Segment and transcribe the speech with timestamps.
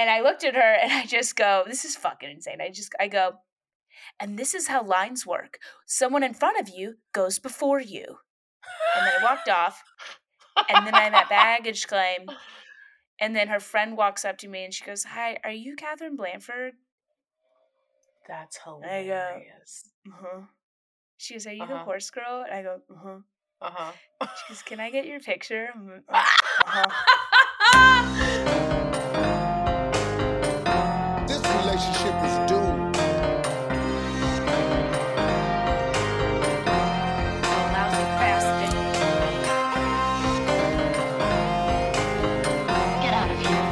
[0.00, 2.62] And I looked at her and I just go, this is fucking insane.
[2.62, 3.32] I just, I go,
[4.18, 5.58] and this is how lines work.
[5.86, 8.06] Someone in front of you goes before you.
[8.96, 9.82] And then I walked off.
[10.70, 12.28] And then I'm at baggage claim.
[13.20, 16.16] And then her friend walks up to me and she goes, Hi, are you Katherine
[16.16, 16.72] Blanford?
[18.26, 19.90] That's I go, hilarious.
[20.08, 20.40] Uh-huh.
[21.18, 21.84] She goes, Are you the Uh-huh.
[21.84, 22.42] horse girl?
[22.48, 23.18] And I go, Uh-huh.
[23.60, 23.92] Uh huh.
[24.46, 25.68] She goes, Can I get your picture?
[26.62, 28.66] Uh-huh.
[31.80, 32.96] relationship is doomed.
[37.72, 38.72] Lousy bastard.
[43.02, 43.66] Get out of here.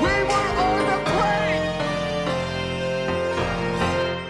[0.00, 1.66] We were on a plane.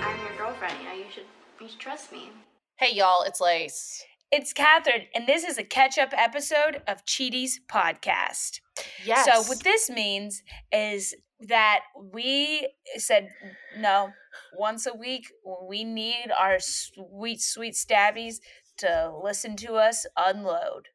[0.02, 0.76] I'm your girlfriend.
[0.80, 1.28] You know, you should
[1.60, 2.30] you should trust me.
[2.76, 4.04] Hey, y'all, it's Lace.
[4.38, 8.60] It's Katherine, and this is a catch up episode of Cheaties Podcast.
[9.02, 9.24] Yes.
[9.24, 11.80] So, what this means is that
[12.12, 13.30] we said
[13.78, 14.10] no
[14.58, 15.32] once a week.
[15.66, 18.40] We need our sweet, sweet stabbies
[18.76, 20.88] to listen to us unload.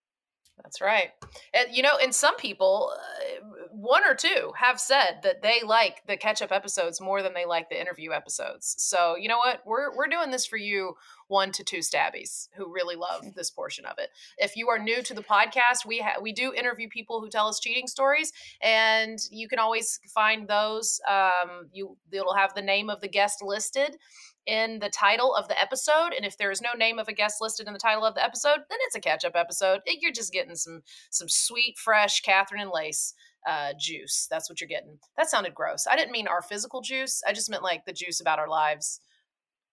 [0.64, 1.10] That's right.
[1.54, 6.02] And you know, and some people, uh, one or two, have said that they like
[6.08, 8.76] the catch-up episodes more than they like the interview episodes.
[8.78, 9.62] So you know what?
[9.66, 10.96] We're we're doing this for you,
[11.28, 14.10] one to two stabbies who really love this portion of it.
[14.38, 17.48] If you are new to the podcast, we ha- we do interview people who tell
[17.48, 18.32] us cheating stories,
[18.62, 21.02] and you can always find those.
[21.10, 23.98] Um, you it'll have the name of the guest listed
[24.46, 27.36] in the title of the episode and if there is no name of a guest
[27.42, 29.82] listed in the title of the episode then it's a catch-up episode.
[29.86, 33.14] You're just getting some some sweet fresh katherine and lace
[33.48, 34.28] uh, juice.
[34.30, 35.00] That's what you're getting.
[35.18, 35.88] That sounded gross.
[35.90, 37.22] I didn't mean our physical juice.
[37.28, 39.00] I just meant like the juice about our lives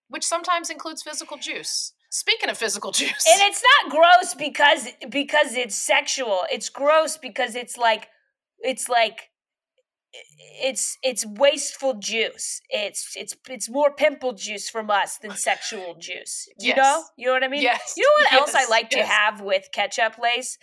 [0.08, 1.92] which sometimes includes physical juice.
[2.10, 3.26] Speaking of physical juice.
[3.28, 6.40] And it's not gross because because it's sexual.
[6.50, 8.08] It's gross because it's like
[8.60, 9.27] it's like
[10.12, 12.60] it's it's wasteful juice.
[12.70, 16.48] It's it's it's more pimple juice from us than sexual juice.
[16.58, 17.04] You know?
[17.16, 17.62] You know what I mean?
[17.62, 20.58] yes You know what else I yes, like to have with ketchup lace?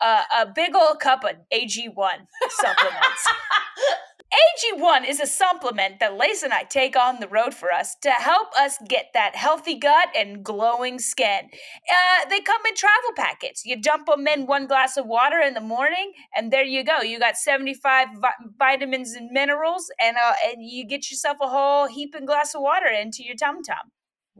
[0.00, 1.94] Uh, a big old cup of AG1
[2.50, 3.28] supplements.
[4.32, 8.10] AG1 is a supplement that Lace and I take on the road for us to
[8.10, 11.50] help us get that healthy gut and glowing skin.
[11.50, 13.66] Uh, they come in travel packets.
[13.66, 17.00] You dump them in one glass of water in the morning, and there you go.
[17.00, 21.86] You got 75 vi- vitamins and minerals, and, uh, and you get yourself a whole
[21.86, 23.92] heaping glass of water into your tum tum.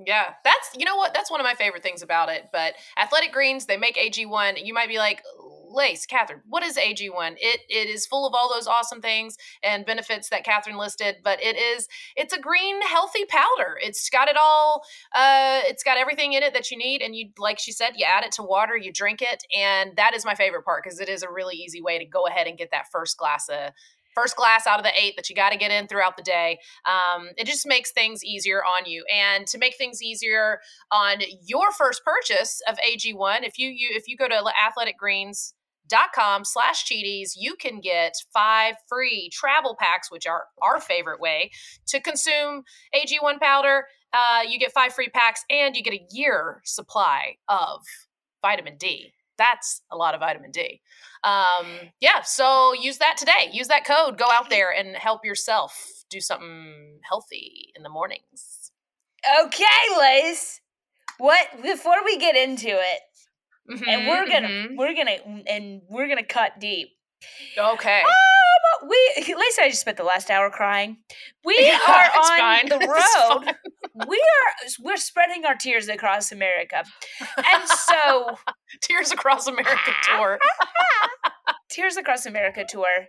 [0.06, 1.12] Yeah, that's you know what?
[1.12, 2.48] That's one of my favorite things about it.
[2.50, 4.64] But Athletic Greens, they make AG1.
[4.64, 5.22] You might be like,
[5.72, 7.36] Lace, Katherine, what is AG1?
[7.38, 11.42] It it is full of all those awesome things and benefits that Katherine listed, but
[11.42, 13.78] it is it's a green healthy powder.
[13.82, 14.82] It's got it all.
[15.14, 18.06] Uh, it's got everything in it that you need, and you like she said, you
[18.08, 21.08] add it to water, you drink it, and that is my favorite part because it
[21.08, 23.72] is a really easy way to go ahead and get that first glass of
[24.14, 26.58] first glass out of the eight that you got to get in throughout the day.
[26.84, 29.04] Um, it just makes things easier on you.
[29.12, 34.08] And to make things easier on your first purchase of AG1, if you, you if
[34.08, 34.42] you go to
[35.92, 41.50] athleticgreens.com slash cheaties, you can get five free travel packs, which are our favorite way
[41.86, 43.86] to consume AG1 powder.
[44.12, 47.82] Uh, you get five free packs and you get a year supply of
[48.42, 49.12] vitamin D.
[49.38, 50.80] That's a lot of vitamin D.
[51.24, 51.66] Um,
[52.00, 53.50] yeah, so use that today.
[53.52, 54.18] Use that code.
[54.18, 58.70] Go out there and help yourself do something healthy in the mornings.
[59.44, 59.64] Okay,
[59.98, 60.60] Lace.
[61.18, 63.00] What before we get into it,
[63.86, 65.16] and we're gonna Mhm, we're gonna
[65.46, 66.88] and we're gonna cut deep.
[67.56, 68.00] okay.
[68.02, 70.98] Um, we Lisa, I just spent the last hour crying.
[71.44, 72.68] We Yeah, are on fine.
[72.68, 72.78] the
[73.46, 73.54] road.
[74.08, 76.84] we are we're spreading our tears across America,
[77.36, 78.36] and so
[78.80, 80.38] Tears Across America tour.
[81.70, 83.06] Tears Across America tour.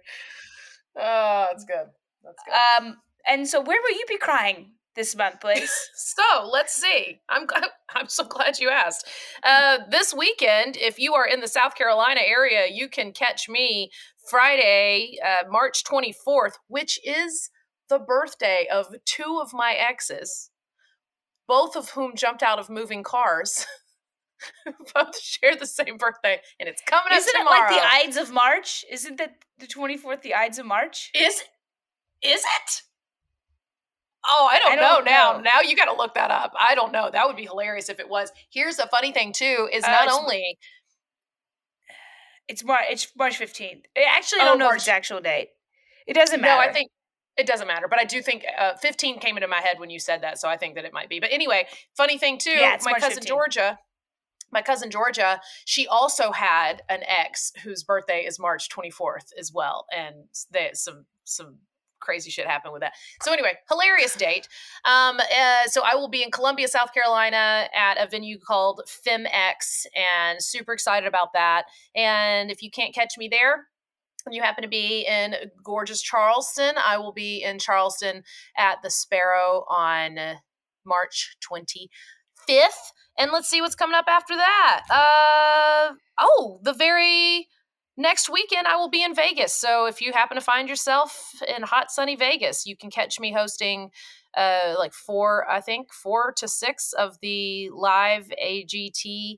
[0.98, 1.88] Oh, that's good.
[2.24, 2.86] That's good.
[2.88, 2.98] Um,
[3.28, 5.72] and so where will you be crying this month, Liz?
[5.96, 7.22] So let's see.
[7.28, 7.66] I'm glad,
[7.96, 9.08] I'm so glad you asked.
[9.44, 13.90] Uh, this weekend, if you are in the South Carolina area, you can catch me
[14.30, 17.50] Friday, uh, March 24th, which is
[17.90, 20.52] the birthday of two of my exes,
[21.48, 23.66] both of whom jumped out of moving cars.
[24.94, 28.32] both share the same birthday, and it's coming up Isn't it like the Ides of
[28.32, 28.86] March?
[28.92, 31.12] Isn't that the twenty fourth the Ides of March?
[31.16, 31.44] Is
[32.22, 32.82] is it?
[34.26, 35.34] Oh, I don't, I don't know now.
[35.34, 35.40] know.
[35.42, 36.54] Now you got to look that up.
[36.58, 37.10] I don't know.
[37.12, 38.32] That would be hilarious if it was.
[38.52, 40.58] Here's the funny thing too: is Uh, not it's- only
[42.48, 42.86] It's March.
[42.90, 43.86] It's March fifteenth.
[43.98, 45.50] I actually Oh, don't know March- it's actual date.
[46.08, 46.62] It doesn't matter.
[46.62, 46.70] no.
[46.70, 46.92] I think
[47.38, 47.88] it doesn't matter.
[47.88, 50.48] But I do think uh, 15 came into my head when you said that, so
[50.50, 51.20] I think that it might be.
[51.20, 53.28] But anyway, funny thing too: Yeah, my March cousin 15.
[53.28, 53.80] Georgia,
[54.52, 59.86] my cousin Georgia, she also had an ex whose birthday is March 24th as well,
[59.96, 61.60] and they, some some
[62.04, 62.94] crazy shit happened with that.
[63.22, 64.48] So anyway, hilarious date.
[64.86, 69.86] Um, uh, so I will be in Columbia, South Carolina, at a venue called FemX,
[69.96, 71.64] and super excited about that.
[71.96, 73.68] And if you can't catch me there,
[74.32, 78.24] you happen to be in gorgeous Charleston, I will be in Charleston
[78.58, 80.18] at the Sparrow on
[80.86, 82.70] March 25th.
[83.18, 84.84] And let's see what's coming up after that.
[84.90, 87.48] Uh, oh, the very
[87.98, 89.54] next weekend I will be in Vegas.
[89.54, 93.34] So if you happen to find yourself in hot sunny Vegas, you can catch me
[93.34, 93.92] hosting
[94.36, 99.38] uh like four I think 4 to 6 of the live AGT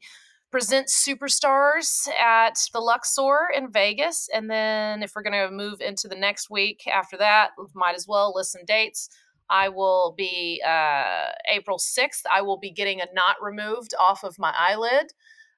[0.52, 6.08] present superstars at the Luxor in Vegas and then if we're going to move into
[6.08, 9.10] the next week after that, might as well list some dates.
[9.50, 14.40] I will be uh April 6th I will be getting a knot removed off of
[14.40, 15.12] my eyelid.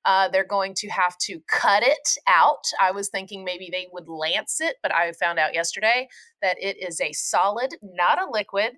[0.06, 2.64] Uh, they're going to have to cut it out.
[2.80, 6.08] I was thinking maybe they would lance it, but I found out yesterday
[6.42, 8.74] that it is a solid, not a liquid,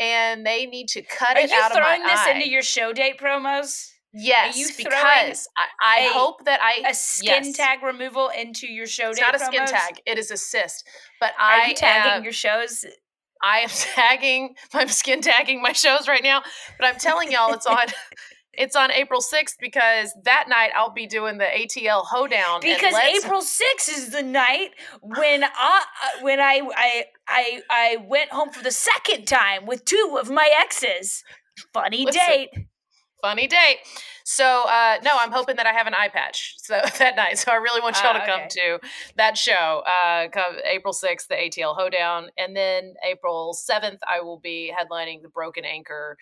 [0.00, 2.30] and they need to cut Are it out of my Are you throwing this eye.
[2.32, 3.90] into your show date promos?
[4.14, 7.56] yes, because I, I a- hope that I A skin yes.
[7.56, 10.86] tag removal into your show It's date not a skin tag; it is a cyst.
[11.20, 12.84] But Are I you tagging am, your shows?
[13.42, 14.54] I am tagging.
[14.74, 16.42] I'm skin tagging my shows right now.
[16.78, 17.86] But I'm telling y'all, it's on.
[18.54, 22.60] It's on April 6th because that night I'll be doing the ATL hoedown.
[22.60, 24.70] Because April 6th is the night
[25.00, 29.84] when I uh, when I I I I went home for the second time with
[29.84, 31.24] two of my exes.
[31.72, 32.50] Funny Listen, date.
[33.22, 33.78] funny date.
[34.24, 37.38] So uh no, I'm hoping that I have an eye patch so that night.
[37.38, 38.48] So I really want y'all Ah, to come okay.
[38.50, 38.80] to
[39.16, 39.82] that show.
[39.86, 42.28] Uh come April 6th, the ATL Hoedown.
[42.36, 46.18] And then April 7th, I will be headlining the Broken Anchor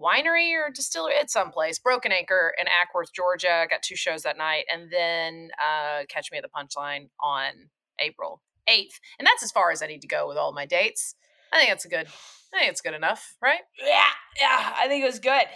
[0.00, 1.78] winery or distillery at some place.
[1.78, 3.66] Broken Anchor in Acworth, Georgia.
[3.70, 4.64] Got two shows that night.
[4.72, 7.68] And then uh catch me at the punchline on
[7.98, 8.98] April 8th.
[9.18, 11.14] And that's as far as I need to go with all my dates.
[11.52, 12.06] I think that's a good
[12.54, 13.60] I think it's good enough, right?
[13.78, 14.10] Yeah,
[14.40, 15.46] yeah, I think it was good.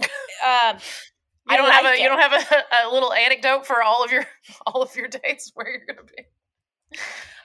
[0.00, 2.32] um, You I don't have liked a you don't have
[2.86, 4.24] a, little anecdote for all of your
[4.66, 6.98] all of your dates where you're gonna be.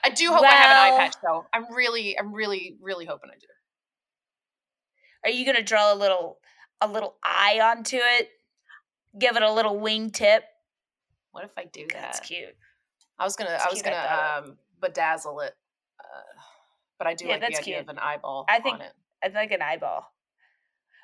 [0.04, 1.44] I do hope I have an eye Well- patch though.
[1.52, 3.46] I'm really I'm really really hoping I do.
[5.24, 6.38] Are you gonna draw a little
[6.80, 8.30] a little eye onto it?
[9.18, 10.44] Give it a little wing tip.
[11.32, 12.02] What if I do that?
[12.02, 12.54] That's cute.
[13.18, 15.54] I was gonna That's I was cute, gonna um bedazzle it,
[16.00, 16.40] uh,
[16.98, 17.78] but I do Yeah, like the idea cute.
[17.80, 18.92] of an eyeball I think- on it.
[19.22, 20.06] I'd like an eyeball.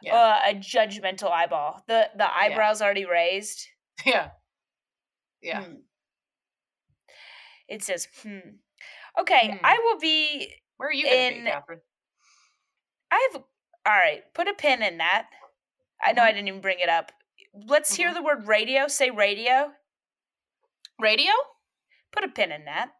[0.00, 1.82] Yeah, Uh, a judgmental eyeball.
[1.88, 3.66] The the eyebrows already raised.
[4.06, 4.30] yeah,
[5.42, 5.64] yeah.
[5.64, 5.74] Hmm.
[7.68, 8.38] It says, hmm.
[9.18, 9.64] Okay, Hmm.
[9.64, 10.54] I will be.
[10.76, 11.80] Where are you gonna in- be, Katherine?
[13.10, 13.42] I have.
[13.86, 15.26] All right, put a pin in that.
[16.02, 16.34] I know I Mm-hmm.
[16.36, 17.12] didn't even bring it up.
[17.68, 18.88] Let's hear the word radio.
[18.88, 19.70] Say radio.
[21.00, 21.32] Radio?
[22.12, 22.90] Put a pin in that.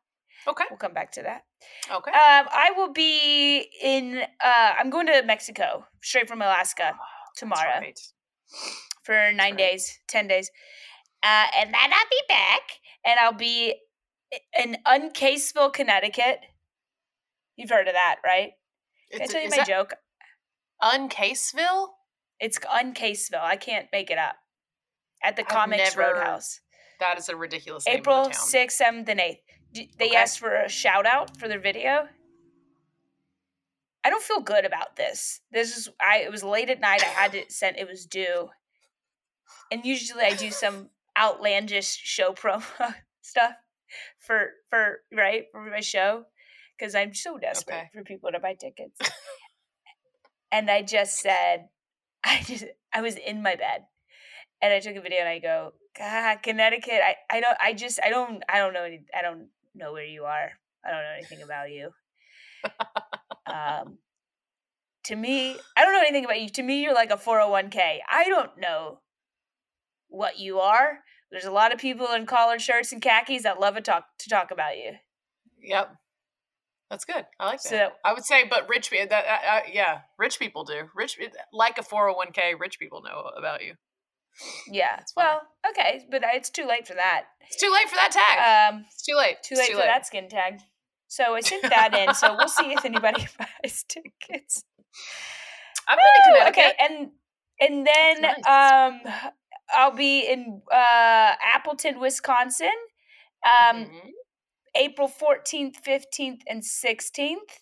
[0.47, 1.45] Okay, We'll come back to that.
[1.91, 2.11] okay.
[2.11, 4.23] Um, I will be in.
[4.45, 6.99] Uh, I'm going to Mexico straight from Alaska That's
[7.39, 7.99] tomorrow right.
[9.05, 9.57] for nine right.
[9.57, 10.51] days, ten days,
[11.23, 12.61] uh, and then I'll be back,
[13.07, 13.75] and I'll be
[14.63, 16.41] in Uncasville, Connecticut.
[17.57, 18.51] You've heard of that, right?
[19.13, 19.95] Can I tell you my that joke?
[20.83, 21.89] Uncasville?
[22.41, 23.41] It's Uncasville.
[23.43, 24.37] I can't make it up.
[25.23, 26.61] At the I've Comics never Roadhouse,
[27.01, 28.47] That is a ridiculous name April of a town.
[28.47, 29.41] sixth, seventh, and eighth.
[29.73, 30.17] D- They Okay.
[30.17, 32.09] asked for a shout out for their video.
[34.05, 35.41] I don't feel good about this.
[35.51, 36.19] This is I.
[36.19, 37.03] It was late at night.
[37.03, 37.79] I had to send.
[37.79, 38.51] It was due,
[39.73, 43.55] and usually I do some outlandish show promo stuff
[44.19, 46.27] for for right for my show
[46.79, 47.89] because I'm so desperate Okay.
[47.95, 49.01] for people to buy tickets.
[50.55, 51.69] And I just said,
[52.25, 53.83] I just I was in my bed,
[54.63, 57.01] and I took a video and I go, God, Connecticut.
[57.05, 57.57] I I don't.
[57.61, 58.43] I just I don't.
[58.49, 58.85] I don't know.
[58.85, 60.51] Any, I don't know where you are.
[60.87, 61.91] I don't know anything about you.
[63.53, 63.99] um,
[65.05, 66.49] to me, I don't know anything about you.
[66.51, 67.99] To me, you're like a 401k.
[68.11, 69.01] I don't know
[70.09, 71.01] what you are.
[71.31, 74.29] There's a lot of people in collared shirts and khakis that love to talk to
[74.29, 74.93] talk about you.
[75.61, 75.95] Yep.
[76.91, 77.25] That's good.
[77.41, 77.69] I like that.
[77.69, 80.89] So I would say, but rich people, that, uh, uh, yeah, rich people do.
[80.95, 81.19] Rich,
[81.53, 83.75] like a 401k, rich people know about you.
[84.71, 87.25] yeah, well, okay, but it's too late for that.
[87.41, 88.75] It's too late for that tag.
[88.75, 89.37] Um, it's too late.
[89.43, 90.61] too late for that skin tag.
[91.09, 92.15] So I sent that in.
[92.15, 94.65] So we'll see if anybody buys tickets.
[95.87, 96.59] I've going to Connecticut.
[96.59, 97.11] Okay, and
[97.61, 99.13] and then That's um,
[99.75, 102.69] I'll be in uh, Appleton, Wisconsin,
[103.45, 104.11] um, Mhm.
[104.77, 107.61] April fourteenth, fifteenth, and sixteenth,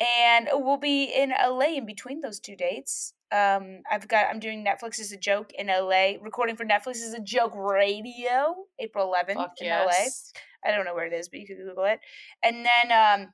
[0.00, 3.12] and we'll be in LA in between those two dates.
[3.32, 7.14] Um, I've got I'm doing Netflix is a joke in LA, recording for Netflix is
[7.14, 10.32] a joke radio, April 11th Fuck in yes.
[10.64, 10.70] LA.
[10.70, 12.00] I don't know where it is, but you can Google it.
[12.42, 13.32] And then um,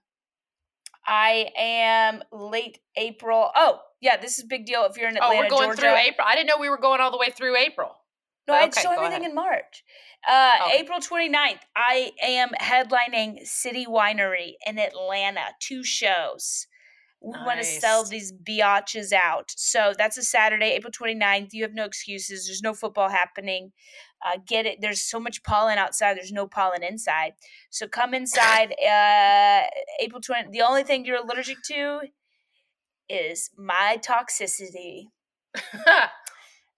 [1.07, 3.51] I am late April.
[3.55, 5.81] Oh, yeah, this is a big deal if you're in Oh, Atlanta, we're going Georgia.
[5.83, 6.27] through April.
[6.29, 7.95] I didn't know we were going all the way through April.
[8.51, 9.31] No, I Okay, show everything ahead.
[9.31, 9.85] in March.
[10.29, 10.79] Uh, Okay.
[10.81, 16.67] April 29th, I am headlining City Winery in Atlanta, two shows.
[17.23, 19.53] We want to sell these biatches out.
[19.57, 21.53] So that's a Saturday, April 29th.
[21.53, 22.47] You have no excuses.
[22.47, 23.73] There's no football happening.
[24.25, 24.79] Uh, get it.
[24.81, 26.17] There's so much pollen outside.
[26.17, 27.35] There's no pollen inside.
[27.69, 28.73] So come inside.
[28.73, 29.67] Uh,
[30.01, 30.51] April 20th.
[30.51, 32.01] The only thing you're allergic to
[33.09, 35.09] is my toxicity.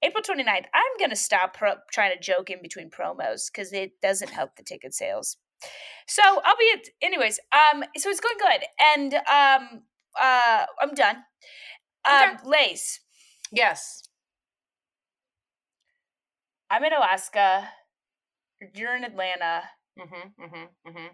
[0.03, 3.93] April 29th, I'm going to stop pro- trying to joke in between promos because it
[4.03, 5.37] doesn't help the ticket sales.
[6.09, 8.63] So I'll be at, anyways, um, so it's going good.
[8.97, 9.83] And um,
[10.21, 11.17] uh, I'm done.
[12.05, 13.01] Um, Lace,
[13.53, 14.03] yes.
[16.69, 17.69] I'm in Alaska.
[18.75, 19.63] You're in Atlanta.
[19.99, 21.07] Mm-hmm, mm-hmm, mm-hmm.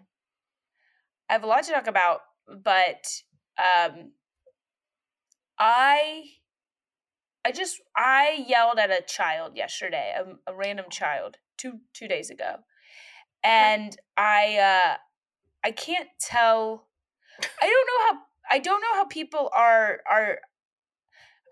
[1.29, 3.05] I have a lot to talk about, but
[3.59, 4.13] um,
[5.59, 6.23] I
[7.45, 12.29] I just I yelled at a child yesterday, a, a random child, two two days
[12.29, 12.57] ago,
[13.43, 14.97] and I uh,
[15.63, 16.87] I can't tell.
[17.61, 20.39] I don't know how I don't know how people are are.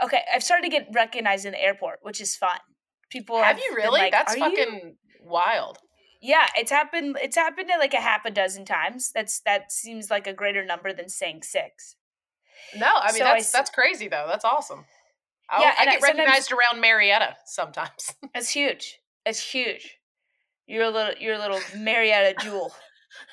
[0.04, 2.60] Okay, I've started to get recognized in the airport, which is fun.
[3.10, 4.00] People Have you really?
[4.00, 5.80] like, That's "Are you-" fucking wild.
[6.22, 7.18] Yeah, it's happened.
[7.22, 9.12] It's happened like a half a dozen times.
[9.14, 11.96] That's that seems like a greater number than saying six.
[12.76, 14.26] No, I mean So that's s- that's crazy though.
[14.28, 14.86] That's awesome.
[15.50, 18.14] I, Yeah, I and I get recognized around Marietta sometimes.
[18.36, 19.00] It's huge.
[19.26, 19.98] It's huge.
[20.68, 21.14] You're a little.
[21.20, 22.74] You're a little Marietta Jewel.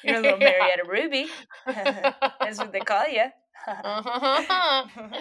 [0.03, 0.51] You're a little Yeah.
[0.53, 1.27] Marietta Ruby.
[1.67, 3.25] That's what they call you.
[3.67, 4.85] Uh-huh.
[4.97, 5.21] um,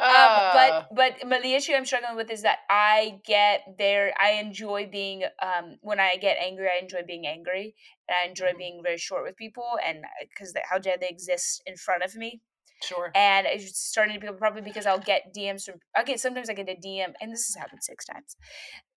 [0.00, 4.12] Uh, but but but the issue I'm struggling with is that I get there.
[4.20, 6.68] I enjoy being um when I get angry.
[6.74, 7.74] I enjoy being angry,
[8.08, 8.58] and I enjoy Mhm.
[8.58, 12.40] being very short with people, and because how dare they exist in front of me.
[12.82, 13.10] Sure.
[13.14, 16.68] and it's starting to become probably because I'll get DMs from okay sometimes I get
[16.68, 18.36] a DM and this has happened six times,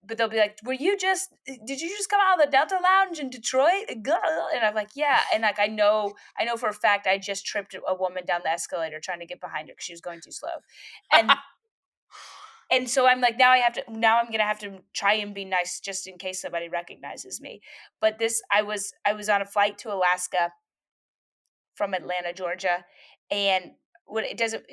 [0.04, 1.34] but they'll be like, "Were you just?
[1.48, 4.08] Eh, did you just come out of the Delta Lounge in Detroit?" And
[4.64, 7.76] I'm like, "Yeah," and like I know I know for a fact I just tripped
[7.76, 10.32] a woman down the escalator trying to get behind her because she was going too
[10.32, 10.50] slow,
[11.12, 11.32] and
[12.72, 15.34] and so I'm like now I have to now I'm gonna have to try and
[15.34, 17.62] be nice just in case somebody recognizes me.
[18.02, 20.52] But this I was I was on a flight to Alaska
[21.76, 22.86] from Atlanta, Georgia,
[23.32, 23.72] and
[24.06, 24.64] what it doesn't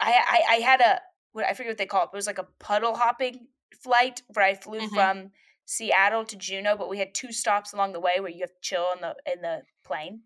[0.00, 1.00] I I, I had a
[1.32, 2.10] what I forget what they call it.
[2.12, 3.46] It was like a puddle hopping
[3.82, 4.90] flight where I flew Mhm.
[4.94, 5.30] from
[5.64, 8.60] Seattle to Juneau, but we had two stops along the way where you have to
[8.60, 10.22] chill in the in the plane.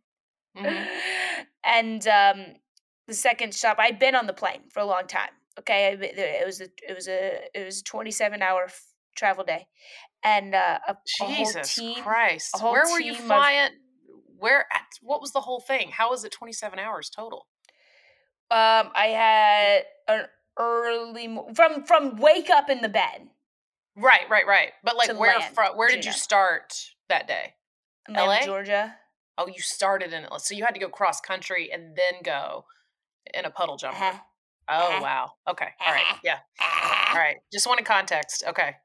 [0.57, 0.87] Mhm.
[1.65, 2.45] and um,
[3.07, 5.31] the second stop, I'd been on the plane for a long time.
[5.59, 8.41] Okay, I, been there- it was a it was a it was a twenty seven
[8.43, 8.81] hour f-
[9.17, 9.67] travel day,
[10.23, 12.03] and uh, a, a whole team.
[12.03, 12.57] Christ.
[12.63, 13.71] Where were you team of- flying?
[14.39, 14.67] Where?
[14.73, 15.91] at- What was the whole thing?
[15.91, 17.47] How was it 27 hours total?
[18.51, 20.27] Um, I had an
[20.59, 23.29] early mo- from from wake up in the bed.
[23.97, 24.73] Right, right, right.
[24.83, 25.77] But like, where land, from?
[25.77, 27.55] Where did you start that day?
[28.09, 28.45] Atlanta, LA?
[28.45, 28.95] Georgia.
[29.39, 32.67] Oh, you started in so you had to go cross country and then go
[33.33, 33.97] in a puddle jumper.
[33.97, 34.19] Uh-huh.
[34.69, 35.01] Oh uh-huh.
[35.03, 35.33] wow.
[35.49, 35.69] Okay.
[35.85, 36.03] All right.
[36.03, 36.19] Uh-huh.
[36.25, 36.39] Yeah.
[37.11, 37.37] All right.
[37.53, 38.45] Just wanted context.
[38.47, 38.77] Okay.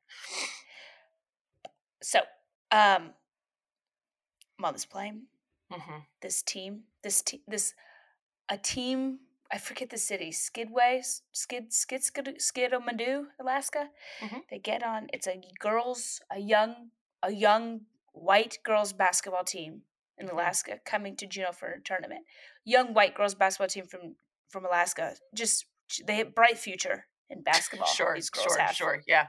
[2.01, 2.19] So,
[2.71, 3.11] um,
[4.57, 5.23] I'm on this plane.
[5.71, 7.73] hmm This team, this team, this
[8.49, 9.19] a team.
[9.51, 10.31] I forget the city.
[10.31, 11.01] Skidway,
[11.31, 13.89] Skid, Skid, Skid, Skidamadoo, Alaska.
[14.21, 14.41] Mhm.
[14.49, 15.07] They get on.
[15.11, 16.91] It's a girls, a young,
[17.23, 17.81] a young
[18.13, 19.83] white girls basketball team
[20.17, 20.33] in Mhm.
[20.33, 22.25] Alaska coming to Juneau for a tournament.
[22.63, 24.15] Young white girls basketball team from
[24.49, 25.15] from Alaska.
[25.33, 25.65] Just
[26.05, 27.87] they have bright future in basketball.
[27.87, 28.13] Sure.
[28.15, 28.59] these girls Sure.
[28.59, 28.75] have.
[28.75, 29.03] Sure.
[29.07, 29.27] Yeah.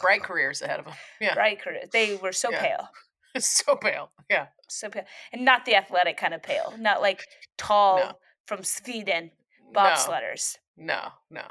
[0.00, 0.94] Bright careers ahead of them.
[1.20, 1.34] Yeah.
[1.34, 1.86] Bright career.
[1.92, 2.60] They were so Yeah.
[2.62, 2.88] pale.
[3.38, 4.12] so pale.
[4.28, 4.48] Yeah.
[4.68, 8.18] so pale, and not the athletic kind of pale, not like tall No.
[8.46, 9.32] from Sweden.
[9.74, 10.56] Bobsledders.
[10.76, 11.08] No.
[11.30, 11.42] No.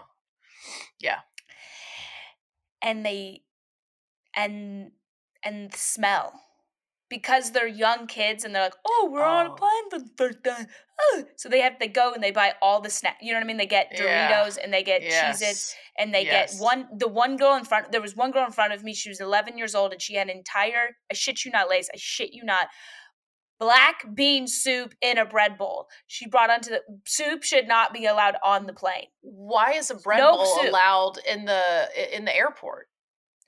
[0.99, 1.19] Yeah.
[2.81, 3.43] And they,
[4.35, 4.91] and
[5.43, 6.33] and the smell,
[7.09, 9.55] because they're young kids and they're like, oh, we're on a Oh.
[9.55, 10.67] plane for the first time.
[10.99, 11.23] Oh.
[11.37, 13.17] So they have they go and they buy all the snack.
[13.21, 13.57] You know what I mean?
[13.57, 14.31] They get Yeah.
[14.45, 16.55] Doritos and they get Cheez-Its and they Yes.
[16.55, 18.93] get one the one girl in front there was one girl in front of me
[18.93, 21.89] she was 11 years old and she had an entire i shit you not lace
[21.93, 22.67] i shit you not
[23.59, 28.05] black bean soup in a bread bowl she brought onto the soup should not be
[28.05, 30.69] allowed on the plane Why is a bread No bowl soup.
[30.69, 32.87] allowed in the in the airport?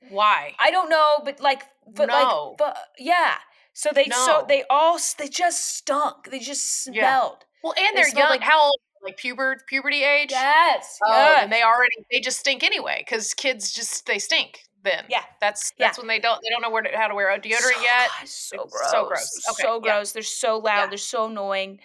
[0.10, 0.54] Why?
[0.60, 1.64] i don't know but like
[1.94, 2.14] but No.
[2.14, 3.36] like but yeah
[3.74, 7.02] so they so they all they just stunk they just Yeah.
[7.20, 8.30] smelled Well, and They they're young.
[8.30, 10.32] like- How old like puberty puberty age.
[10.32, 10.98] Yes.
[11.06, 11.44] Oh, yes.
[11.44, 14.64] and they already they just stink anyway because kids just they stink.
[14.84, 15.24] Then Yeah.
[15.42, 15.88] that's Yeah.
[15.88, 17.82] that's when they don't they don't know where to, how to wear a deodorant so,
[17.82, 18.10] yet.
[18.26, 18.92] So gross.
[18.92, 19.30] so gross.
[19.52, 19.92] Okay, So yeah.
[19.92, 20.12] gross.
[20.14, 20.64] They're so loud.
[20.84, 20.88] Yeah.
[20.88, 21.80] They're so annoying.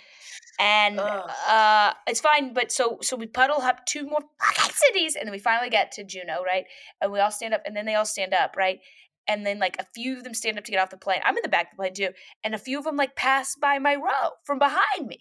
[0.61, 5.27] And uh it's fine, but so so we puddle up two more fucking cities and
[5.27, 6.65] then we finally get to Juneau, right?
[7.01, 8.79] And we all stand up and then they all stand up, right?
[9.27, 11.21] And then like a few of them stand up to get off the plane.
[11.25, 12.11] I'm in the back of the plane too.
[12.45, 15.19] And a few of them like pass by my row from behind me.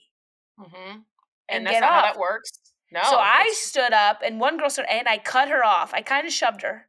[0.60, 1.02] hmm And
[1.50, 2.14] And, that's get not how off.
[2.14, 2.52] that works.
[2.92, 3.02] No.
[3.04, 5.96] so I stood up and one girl stood and I cut her off.
[5.96, 6.88] I kind of shoved her.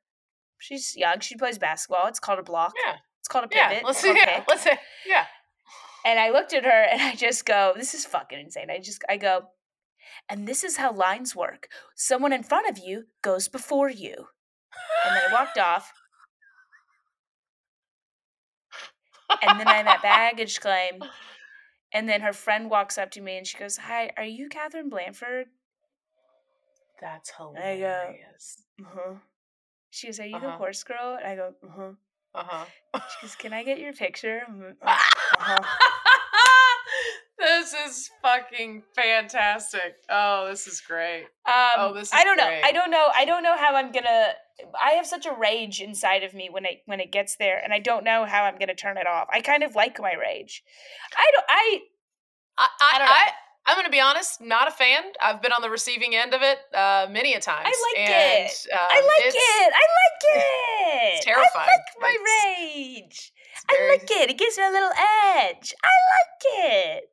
[0.58, 1.20] She's young.
[1.20, 2.06] She plays basketball.
[2.06, 2.72] It's called a block.
[2.86, 3.78] yeah It's called a pivot.
[3.78, 5.26] yeah let's a yeah let's say yeah.
[6.06, 8.70] And I looked at her and I just go, this is fucking insane.
[8.70, 9.44] I just, I go,
[10.28, 11.68] and this is how lines work.
[11.96, 14.14] Someone in front of you goes before you.
[15.06, 15.90] And I walked off.
[19.42, 21.00] And then I'm at baggage claim.
[21.92, 24.88] And then her friend walks up to me and she goes, Hi, are you Katherine
[24.90, 25.46] Blanford?
[27.00, 27.86] That's There you go.
[27.86, 28.62] hilarious.
[28.80, 29.14] Uh-huh.
[29.94, 30.56] She goes, Are you the Uh-huh.
[30.58, 31.14] horse girl?
[31.16, 31.92] And I go, Uh-huh.
[32.34, 33.00] Uh huh.
[33.10, 34.42] She goes, Can I get your picture?
[34.82, 34.96] Uh,
[35.38, 35.62] uh-huh.
[37.38, 39.96] this is fucking fantastic.
[40.08, 41.24] Oh, this is great.
[41.46, 42.44] Um, Oh, this I don't know.
[42.64, 43.06] I don't know.
[43.14, 44.28] I don't know how I'm gonna.
[44.80, 47.72] I have such a rage inside of me when it when it gets there, and
[47.72, 49.28] I don't know how I'm gonna turn it off.
[49.32, 50.62] I kind of like my rage.
[51.16, 51.44] I don't.
[51.48, 51.78] I
[52.56, 53.12] I, I, I don't know.
[53.12, 53.30] I,
[53.66, 55.02] I'm going to be honest, not a fan.
[55.22, 57.66] I've been on the receiving end of it uh, many a times.
[57.66, 58.66] I like and, it.
[58.72, 59.72] Um, I like it.
[59.72, 61.14] I like it.
[61.16, 62.16] it's terrifying, I like my
[62.58, 63.32] rage.
[63.52, 64.30] it's I very- like it.
[64.30, 65.74] It gives me a little edge.
[65.82, 66.64] I like
[66.98, 67.04] it.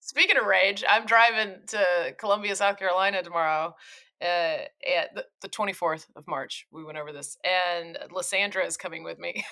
[0.00, 3.74] Speaking of rage, I'm driving to Columbia, South Carolina tomorrow.
[4.20, 4.64] Uh,
[4.98, 9.18] at the, the 24th of March, we went over this, and Lysandra is coming with
[9.18, 9.44] me.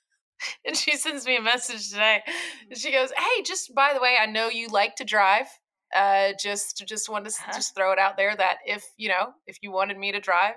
[0.66, 2.20] and she sends me a message today.
[2.68, 5.46] And she goes, "Hey, just by the way, I know you like to drive.
[5.94, 7.52] Uh, just just wanted to Uh-huh.
[7.52, 10.54] just throw it out there that if you know if you wanted me to drive,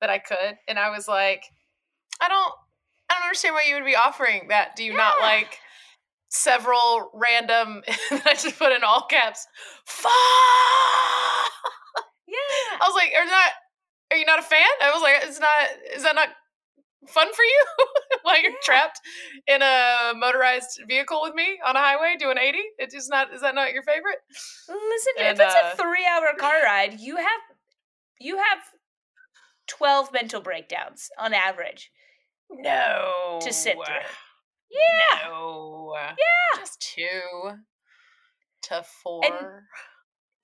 [0.00, 1.44] that I could." And I was like,
[2.20, 2.52] "I don't,
[3.10, 4.76] I don't understand why you would be offering that.
[4.76, 5.58] Do you not like?"
[6.30, 9.46] several random I just put in all caps
[9.86, 10.12] fuck
[12.28, 12.36] Yeah.
[12.80, 13.50] I was like are not
[14.10, 15.48] are you not a fan I was like it's not
[15.96, 16.28] is that not
[17.06, 17.64] fun for you
[18.22, 18.56] while you're Yeah.
[18.64, 19.00] trapped
[19.46, 23.40] in a motorized vehicle with me on a highway doing 80 it is not is
[23.42, 24.18] that not your favorite
[24.68, 27.40] Listen, And, if it's uh, a three-hour car ride, you have
[28.20, 28.58] you have
[29.66, 31.90] twelve mental breakdowns on average
[32.50, 33.96] no to sit through.
[34.70, 35.28] Yeah.
[35.28, 36.60] no Yeah.
[36.60, 37.52] just two
[38.62, 39.64] to four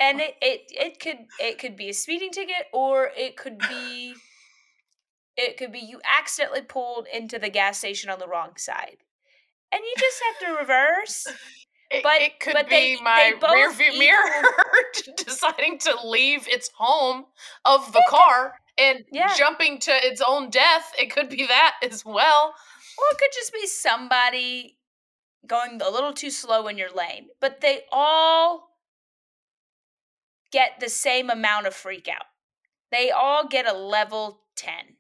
[0.01, 4.15] and it, it it could it could be a speeding ticket or it could be
[5.37, 8.99] it could be you accidentally pulled into the gas station on the wrong side
[9.73, 11.27] and you just have to reverse
[11.91, 14.43] It, But- it could but be they- my they rear view mirror
[15.19, 17.27] deciding to leave its home
[17.65, 19.33] of the car and Yeah.
[19.37, 20.93] jumping to its own death.
[20.99, 22.55] It could be that as well.
[22.99, 24.79] or it could just be somebody
[25.47, 28.71] going a little too slow in your lane but they all
[30.51, 32.27] get the same amount of freak out
[32.91, 34.97] they all get a level 10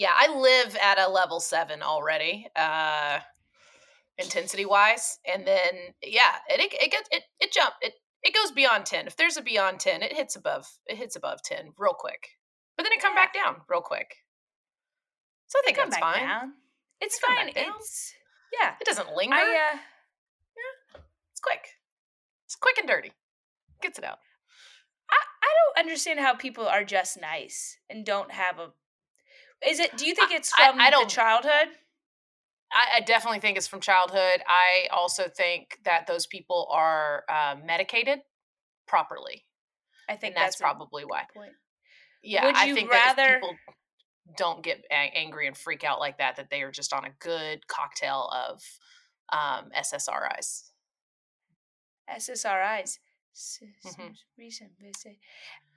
[0.00, 3.18] Yeah, I live at a level seven already, uh,
[4.16, 8.50] intensity wise, and then yeah, it it, it gets it it jump it it goes
[8.50, 9.06] beyond ten.
[9.06, 12.28] If there's a beyond ten, it hits above it hits above ten real quick,
[12.78, 14.16] but then it come back down real quick.
[15.48, 16.26] So I think that's fine.
[16.26, 16.52] down
[17.02, 18.14] it's fine it's
[18.58, 19.34] yeah It doesn't linger.
[19.34, 19.78] i uh
[21.32, 21.68] It's quick.
[22.46, 23.12] It's quick and dirty.
[23.82, 24.18] Gets it out.
[25.10, 28.68] I, I don't understand how people are just nice and don't have a.
[29.66, 29.96] Is it?
[29.96, 31.68] Do you think it's from I the don't- childhood?
[32.72, 34.42] I, I definitely think it's from childhood.
[34.46, 38.20] I also think that those people are uh, medicated
[38.86, 39.44] properly,
[40.08, 41.24] I think that's, a probably why.
[41.34, 41.50] point.
[42.22, 43.56] Yeah, Would I you think that rather- if people
[44.38, 47.66] don't get angry and freak out like that, that they are just on a good
[47.66, 48.62] cocktail of
[49.32, 50.70] um, SSRIs.
[52.08, 52.98] SSRIs.
[53.34, 54.14] S- s- Mhm.
[54.38, 55.16] recent visit.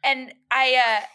[0.04, 1.06] And I uh.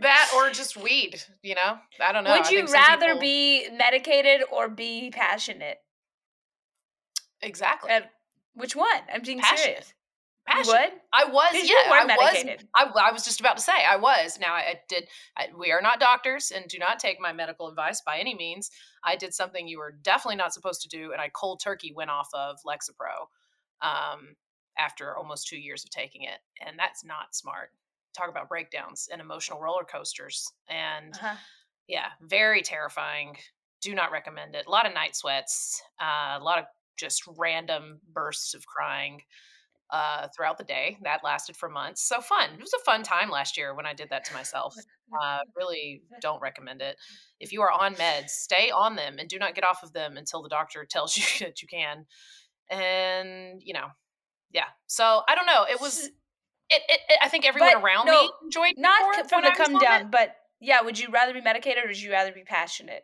[0.00, 1.78] That or just weed, you know?
[2.00, 2.32] I don't know.
[2.32, 5.78] Would you rather people- be medicated or be passionate?
[7.42, 8.02] exactly Uh,
[8.54, 9.00] which one?
[9.12, 9.84] I'm being Passionate.
[9.84, 9.94] serious.
[10.52, 10.92] You would?
[11.12, 12.58] I was, yeah, I was.
[12.74, 14.38] I, I was just about to say I was.
[14.40, 15.04] Now I, I did.
[15.36, 18.70] I, we are not doctors, and do not take my medical advice by any means.
[19.04, 22.10] I did something you were definitely not supposed to do, and I cold turkey went
[22.10, 23.28] off of Lexapro
[23.82, 24.36] um,
[24.78, 27.70] after almost two years of taking it, and that's not smart.
[28.12, 30.52] talk about breakdowns and emotional roller coasters.
[30.68, 31.36] And Uh-huh.
[31.86, 33.38] yeah, very terrifying.
[33.80, 34.66] Do not recommend it.
[34.66, 36.64] A lot of night sweats, uh, a lot of
[36.96, 39.22] just random bursts of crying
[39.92, 40.96] uh, throughout the day.
[41.02, 42.02] That lasted for months.
[42.02, 42.50] So fun.
[42.54, 44.74] It was a fun time last year when I did that to myself.
[45.20, 46.96] Uh, really don't recommend it.
[47.40, 50.16] If you are on meds, stay on them and do not get off of them
[50.16, 52.06] until the doctor tells you that you can.
[52.70, 53.88] And, you know,
[54.52, 54.66] yeah.
[54.86, 55.64] So I don't know.
[55.68, 56.12] It was, it,
[56.70, 59.28] it, it I think everyone But around no, me enjoyed it Not more c- when
[59.28, 60.10] from the come down, it.
[60.10, 63.02] but yeah, would you rather be medicated or would you rather be passionate?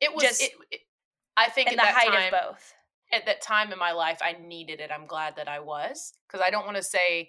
[0.00, 0.52] It was, just it,
[1.36, 2.72] I think In at the that height time, of both.
[3.12, 6.44] At that time in my life i needed it i'm glad that i was because
[6.44, 7.28] i don't want to say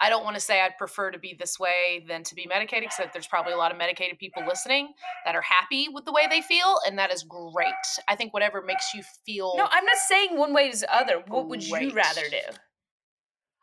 [0.00, 2.88] i don't want to say i'd prefer to be this way than to be medicated
[2.88, 4.88] because there's probably a lot of medicated people listening
[5.24, 7.74] that are happy with the way they feel and that is great
[8.08, 11.22] i think whatever makes you feel No, I'm not saying one way is the other.
[11.28, 12.38] What would you rather do?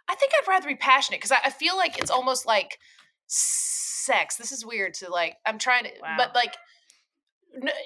[0.09, 2.77] I think i'd rather be passionate because I, I feel like it's almost like
[3.25, 6.15] sex this is weird to like i'm trying to Wow.
[6.17, 6.55] but like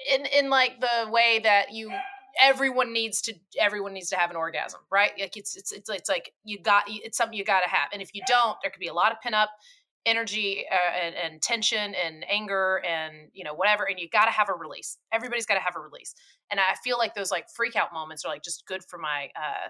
[0.08, 1.90] in in like the way that you
[2.40, 5.12] everyone needs to everyone needs to have an orgasm right?
[5.18, 8.02] Like it's it's it's, it's like you got it's something you got to have and
[8.02, 9.50] if you don't there could be a lot of pin up
[10.04, 14.30] energy uh, and, and tension and anger and you know whatever and you got to
[14.30, 14.98] have a release.
[15.12, 16.14] Everybody's got to have a release
[16.50, 19.28] and i feel like those like freak out moments are like just good for my
[19.36, 19.68] uh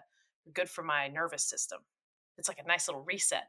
[0.55, 1.81] good for my nervous system.
[2.39, 3.45] It's like a nice little reset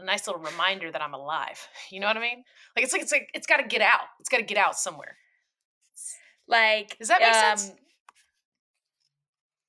[0.00, 2.44] a nice little reminder that i'm alive you know what i mean?
[2.76, 4.78] Like it's like it's like it's got to get out it's got to get out
[4.78, 5.16] somewhere.
[6.48, 7.72] Like, Does that make sense?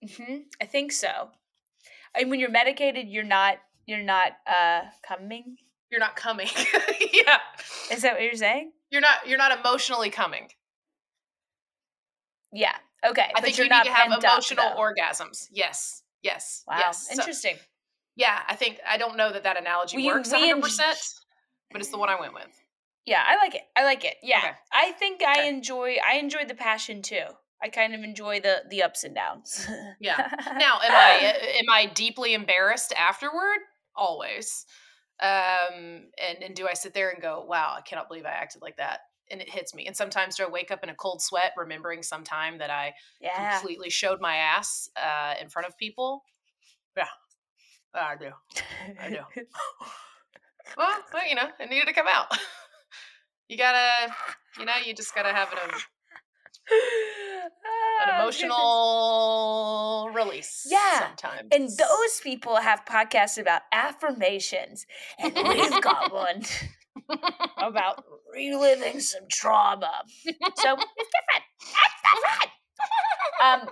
[0.03, 1.31] Hmm I think so.
[2.15, 5.57] And when you're medicated, you're not you're not uh coming.
[5.91, 6.47] you're not coming
[7.13, 7.39] yeah
[7.91, 8.71] Is that what you're saying?
[8.91, 10.47] you're not you're not emotionally coming
[12.53, 12.75] Yeah.
[13.05, 13.21] Okay.
[13.23, 16.77] i but think you need to have pent up, emotional orgasms yes yes Wow.
[16.79, 17.55] yes So- Interesting.
[18.15, 20.61] yeah i think i don't know that that analogy We- works 100%
[21.71, 22.51] but it's the one i went with
[23.05, 23.63] Yeah, I like it.
[23.75, 24.17] I like it.
[24.21, 24.37] Yeah.
[24.39, 24.53] Okay.
[24.71, 27.25] I think I enjoy I enjoy the passion too.
[27.61, 29.67] I kind of enjoy the the ups and downs.
[29.99, 30.29] Yeah.
[30.57, 33.59] now am i am i deeply embarrassed afterward
[33.95, 34.65] always
[35.21, 38.61] um and and do i sit there and go wow i cannot believe i acted
[38.61, 41.21] like that and it hits me and sometimes do i wake up in a cold
[41.21, 43.57] sweat remembering some time that i yeah.
[43.59, 46.23] completely showed my ass uh in front of people
[46.95, 47.07] yeah
[47.93, 48.31] i do
[49.01, 49.17] I do.
[50.77, 52.27] well, well you know it needed to come out
[53.49, 54.13] you gotta
[54.57, 55.79] you know you just gotta have an,
[56.71, 58.43] an goodness.
[58.43, 64.85] emotional release Yeah, sometimes And those people have podcasts about affirmations,
[65.17, 66.43] and we've got one
[67.57, 68.03] about
[68.33, 69.91] reliving some trauma.
[70.25, 71.43] So it's different.
[71.61, 72.51] It's different.
[73.41, 73.69] Um,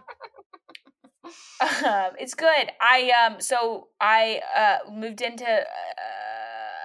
[1.85, 2.71] um, it's good.
[2.81, 5.63] I um, so I uh moved into uh,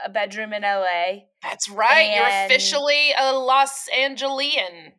[0.05, 1.25] a bedroom in LA.
[1.43, 2.15] That's right.
[2.15, 4.93] You're officially a Los Angelian.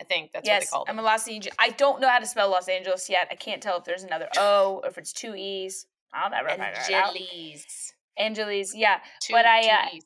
[0.00, 0.90] I think that's yes, what they call it.
[0.90, 1.04] I'm them.
[1.04, 1.56] a Los Angeles.
[1.58, 3.28] I don't know how to spell Los Angeles yet.
[3.30, 5.86] I can't tell if there's another O or if it's two E's.
[6.12, 7.16] I'll never figure it out.
[7.16, 7.92] Angeles.
[8.16, 8.98] Angeles, yeah.
[9.20, 10.04] Two, But I, two uh, E's.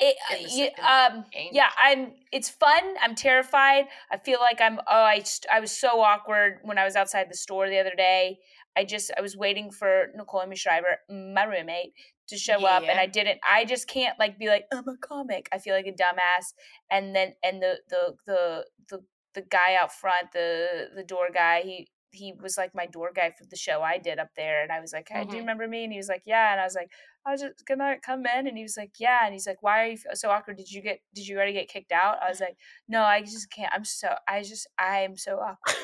[0.00, 0.84] It, In the uh, ye- second
[1.16, 1.54] um, Angels.
[1.56, 2.12] yeah, I'm.
[2.30, 2.94] It's fun.
[3.02, 3.86] I'm terrified.
[4.12, 4.78] I feel like I'm.
[4.78, 7.94] Oh, I st- I was so awkward when I was outside the store the other
[7.96, 8.38] day.
[8.78, 11.92] I just I was waiting for Nicole Amy Schreiber, my roommate,
[12.28, 13.40] to show up, and I didn't.
[13.46, 15.48] I just can't like be like I'm a comic.
[15.52, 16.46] I feel like a dumbass.
[16.90, 18.98] And then and the the the the
[19.34, 23.30] the guy out front, the the door guy, he he was like my door guy
[23.30, 25.46] for the show I did up there, and I was like, hey, "Do you Mhm.
[25.46, 26.90] remember me?" And he was like, "Yeah," and I was like.
[27.26, 29.82] I was just gonna come in, and he was like, "Yeah," and he's like, "Why
[29.82, 30.56] are you so awkward?
[30.56, 31.00] Did you get?
[31.14, 32.56] Did you already get kicked out?" I was like,
[32.88, 33.70] "No, I just can't.
[33.74, 34.14] I'm so.
[34.26, 34.66] I just.
[34.78, 35.76] I am so awkward."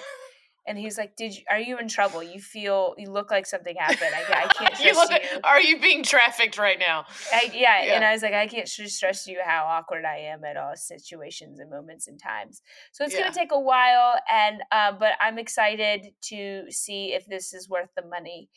[0.67, 1.43] And he's like, "Did you?
[1.51, 2.23] Are you in trouble?
[2.23, 2.95] You feel?
[2.97, 4.15] You look like something happened.
[4.15, 5.41] I, I can't You stress look- you.
[5.45, 7.05] Are you being trafficked right now?
[7.33, 10.57] I, yeah, and I was like, I can't stress you how awkward I am at
[10.57, 12.63] all situations and moments and times.
[12.93, 13.25] So it's Yeah.
[13.25, 17.91] gonna take a while, and uh, but I'm excited to see if this is worth
[17.95, 18.49] the money.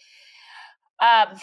[1.02, 1.38] Um,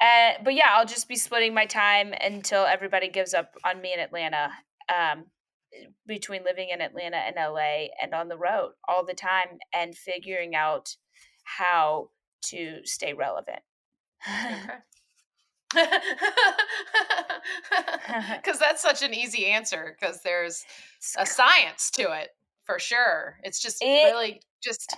[0.00, 3.92] uh, but yeah, I'll just be splitting my time until everybody gives up on me
[3.92, 4.50] in Atlanta.
[4.88, 5.24] Um,
[6.06, 10.54] between living in Atlanta and LA and on the road all the time and figuring
[10.54, 10.96] out
[11.44, 12.10] how
[12.42, 13.60] to stay relevant.
[15.72, 15.74] Because
[18.60, 19.96] that's such an easy answer.
[19.98, 20.64] Because there's
[21.18, 22.30] a science to it
[22.64, 23.36] for sure.
[23.42, 24.94] It's just It- really just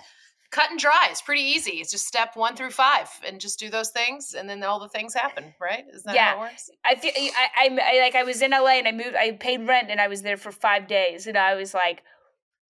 [0.53, 1.07] cut and dry.
[1.11, 1.73] It's pretty easy.
[1.81, 4.87] It's just step one through five, and just do those things, and then all the
[4.89, 5.53] things happen.
[5.59, 5.83] Right?
[5.91, 6.31] Is that Yeah.
[6.31, 6.69] how it works?
[6.85, 9.15] I feel I, I, I like I was in LA and I moved.
[9.15, 12.03] I paid rent and I was there for five days and I was like,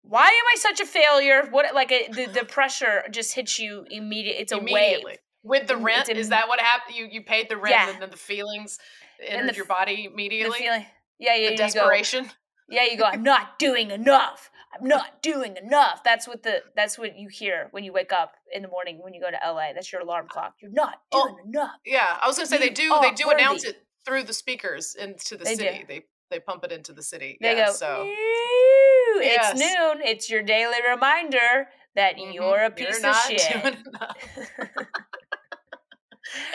[0.02, 3.86] "Why am I such a failure?" What like a, the the pressure just hits you
[3.90, 4.38] immediate.
[4.42, 5.04] It's a wave.
[5.44, 6.96] With the rent, in- is that what happened?
[6.98, 7.90] You you paid the rent Yeah.
[7.92, 8.80] and then the feelings
[9.26, 10.60] entered the your body The immediately.
[10.60, 10.86] feeling,
[11.20, 12.30] yeah, yeah, the you go, desperation.
[12.70, 13.04] Yeah, you go.
[13.06, 14.50] I'm not doing enough.
[14.80, 16.04] I'm not doing enough.
[16.04, 19.14] That's what the that's what you hear when you wake up in the morning when
[19.14, 19.74] you go to LA.
[19.74, 20.56] That's your alarm clock.
[20.62, 21.72] You're not Oh, doing enough.
[21.86, 22.94] Yeah, I was gonna say they do.
[23.02, 25.64] They do announce it through the speakers into the They do.
[25.64, 25.86] city.
[25.88, 27.38] They they pump it into the city.
[27.42, 27.74] They yeah, go.
[27.74, 29.54] so "Ew, Yes.
[29.54, 30.02] It's noon.
[30.06, 33.78] It's your daily reminder that mhm, you're a piece not of shit.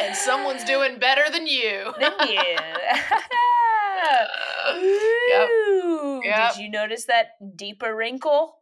[0.01, 1.93] and someone's doing better than you.
[1.99, 2.39] Than you.
[5.29, 5.49] Yep.
[6.25, 6.55] Yep.
[6.55, 8.59] Did you notice that deeper wrinkle?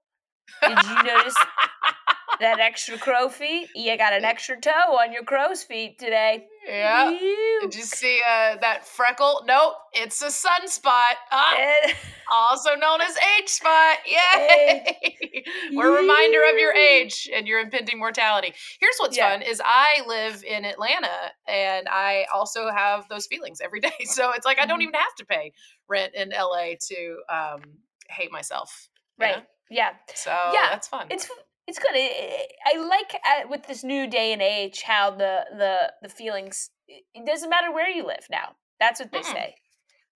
[0.62, 1.34] Did you notice
[2.40, 3.68] that extra crow feet?
[3.74, 6.46] You got an extra toe on your crow's feet today.
[6.66, 7.10] yeah.
[7.10, 7.58] Ew.
[7.62, 9.42] Did you see uh, that freckle?
[9.46, 11.14] Nope, it's a sunspot.
[11.30, 11.54] Ah,
[12.32, 13.98] also known as age spot.
[14.06, 15.44] Yay!
[15.74, 18.54] We're a reminder of your age and your impending mortality.
[18.80, 19.30] Here's what's Yeah.
[19.30, 23.90] fun is I live in Atlanta and I also have those feelings every day.
[24.04, 24.84] So it's like I don't Mhm.
[24.84, 25.52] even have to pay
[25.88, 27.60] rent in LA to um,
[28.08, 28.88] hate myself.
[29.18, 29.32] you know?
[29.34, 29.44] Right.
[29.70, 29.90] Yeah.
[30.14, 31.06] So Yeah, that's fun.
[31.10, 31.28] It's
[31.66, 31.92] it's good.
[31.94, 36.70] I, I like uh, with this new day and age how the the the feelings.
[36.88, 38.56] It it doesn't matter where you live now.
[38.78, 39.32] That's what they Mm-mm.
[39.32, 39.54] say.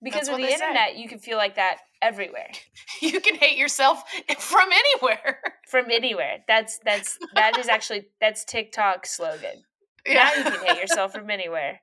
[0.02, 0.68] Because That's with the they say.
[0.68, 2.50] internet, you can feel like that everywhere,
[3.00, 4.02] you can hate yourself
[4.38, 5.40] from anywhere.
[5.68, 6.38] from anywhere.
[6.46, 9.64] That's that's that is actually that's TikTok slogan.
[10.07, 11.80] Now you can hate yourself from anywhere.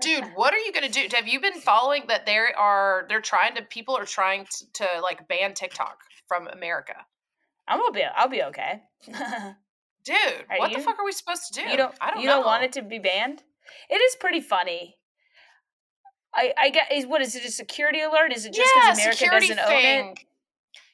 [0.00, 3.54] dude what are you gonna do have you been following that there are they're trying
[3.54, 6.94] to people are trying to, to like ban tiktok from america
[7.66, 8.02] I'm gonna be.
[8.02, 8.82] I'll be okay.
[10.04, 10.16] dude
[10.50, 11.94] Are what the fuck are we supposed to do you don't.
[11.98, 13.42] i don't you know don't want it to be banned.
[13.88, 14.96] It is pretty funny.
[16.34, 16.92] I I get.
[16.92, 17.44] Is what is it?
[17.44, 18.32] A security alert?
[18.32, 20.18] Is it just because America doesn't own it?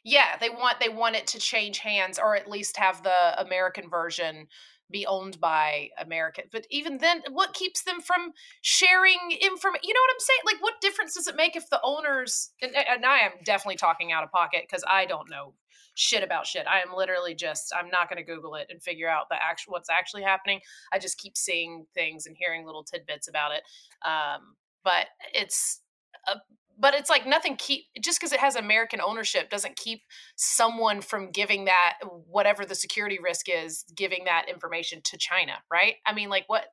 [0.05, 3.89] yeah they want they want it to change hands or at least have the american
[3.89, 4.47] version
[4.91, 10.01] be owned by american but even then what keeps them from sharing information you know
[10.01, 13.19] what i'm saying like what difference does it make if the owners and, and i
[13.19, 15.53] am definitely talking out of pocket because i don't know
[16.01, 19.09] shit about shit i am literally just i'm not going to google it and figure
[19.09, 20.59] out the actual what's actually happening
[20.93, 23.63] i just keep seeing things and hearing little tidbits about it
[24.09, 25.83] um, but it's
[26.27, 26.37] a,
[26.79, 30.01] but it's like nothing keep just because it has american ownership doesn't keep
[30.37, 35.97] someone from giving that whatever the security risk is giving that information to china right
[36.07, 36.65] i mean like what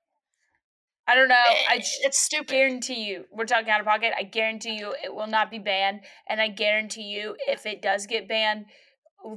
[1.10, 1.36] I don't know.
[1.36, 4.12] Eh, I it's stupid guarantee you, we're talking out of pocket.
[4.18, 8.06] I guarantee you, it will not be banned, and I guarantee you, if it does
[8.08, 8.66] get banned,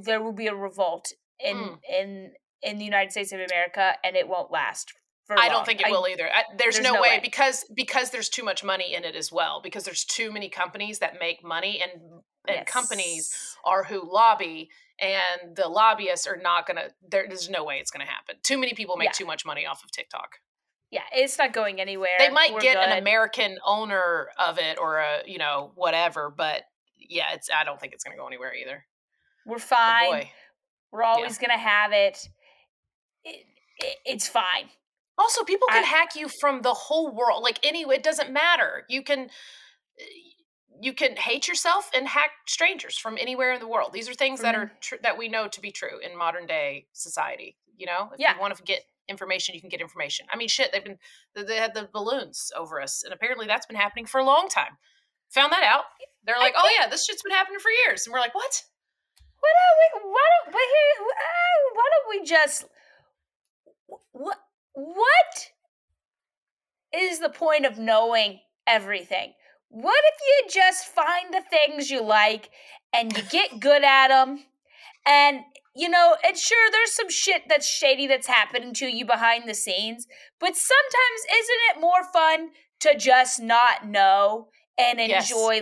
[0.03, 1.79] there will be a revolt in Mm.
[1.89, 4.93] in in the United States of America, and it won't last.
[5.25, 5.49] For I long.
[5.57, 6.29] don't think it will either.
[6.31, 7.19] I, there's, there's no, no way, way.
[7.21, 9.61] because because there's too much money in it as well.
[9.63, 13.33] Because there's too many companies that make money, and and companies
[13.65, 16.89] are who lobby, and the lobbyists are not gonna.
[17.07, 18.35] There, there's no way it's gonna happen.
[18.43, 19.13] Too many people make Yeah.
[19.13, 20.39] too much money off of TikTok.
[20.91, 22.09] Yeah, it's not going anywhere.
[22.19, 22.97] They might We're get an.
[22.97, 26.63] American owner of it or a you know whatever, but
[26.97, 27.49] yeah, it's.
[27.49, 28.85] I don't think it's gonna go anywhere either.
[29.45, 30.11] We're fine.
[30.11, 30.31] boy.
[30.91, 32.17] We're always gonna have it.
[33.23, 33.45] It,
[33.77, 33.97] it.
[34.05, 34.69] It's fine.
[35.17, 37.43] Also, people can I- hack you from the whole world.
[37.43, 38.85] Like anyway, it doesn't matter.
[38.89, 39.29] You can
[39.99, 40.03] eh,
[40.81, 43.93] you can hate yourself and hack strangers from anywhere in the world.
[43.93, 46.87] These are things that are tr- that we know to be true in modern day
[46.93, 47.57] society.
[47.77, 48.33] You know, if Yeah.
[48.35, 50.25] you want to get information, you can get information.
[50.31, 50.97] I mean, shit, they've been
[51.35, 54.49] they- they had the balloons over us, and apparently that's been happening for a long
[54.49, 54.77] time.
[55.31, 55.85] Found that out.
[56.23, 58.63] They're like, oh yeah, this shit's been happening for years, and we're like, what?
[59.41, 60.11] Why don't we?
[60.11, 60.51] Why don't?
[60.53, 61.05] But here,
[61.75, 62.65] why don't we just?
[64.11, 64.37] What?
[64.73, 65.51] What
[66.95, 69.33] is the point of knowing everything?
[69.69, 72.49] What if you just find the things you like
[72.93, 74.43] and you get good at them,
[75.05, 75.41] and
[75.75, 79.53] you know, and sure, there's some shit that's shady that's happening to you behind the
[79.53, 80.05] scenes,
[80.39, 82.49] but sometimes isn't it more fun
[82.81, 85.31] to just not know and Yes.
[85.31, 85.61] enjoy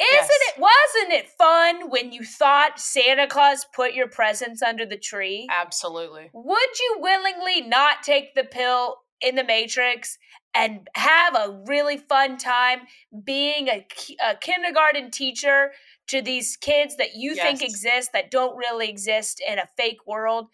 [0.00, 0.08] life?
[0.12, 0.24] Yes.
[0.24, 0.60] Isn't it?
[0.60, 5.46] Wasn't it fun when you thought Santa Claus put your presents under the tree?
[5.50, 6.30] Absolutely.
[6.32, 10.18] Would you willingly not take the pill in the Matrix
[10.54, 12.80] and have a really fun time
[13.24, 13.86] being a,
[14.26, 15.72] a kindergarten teacher
[16.08, 20.46] to these kids that you think exist that don't really exist in a fake world?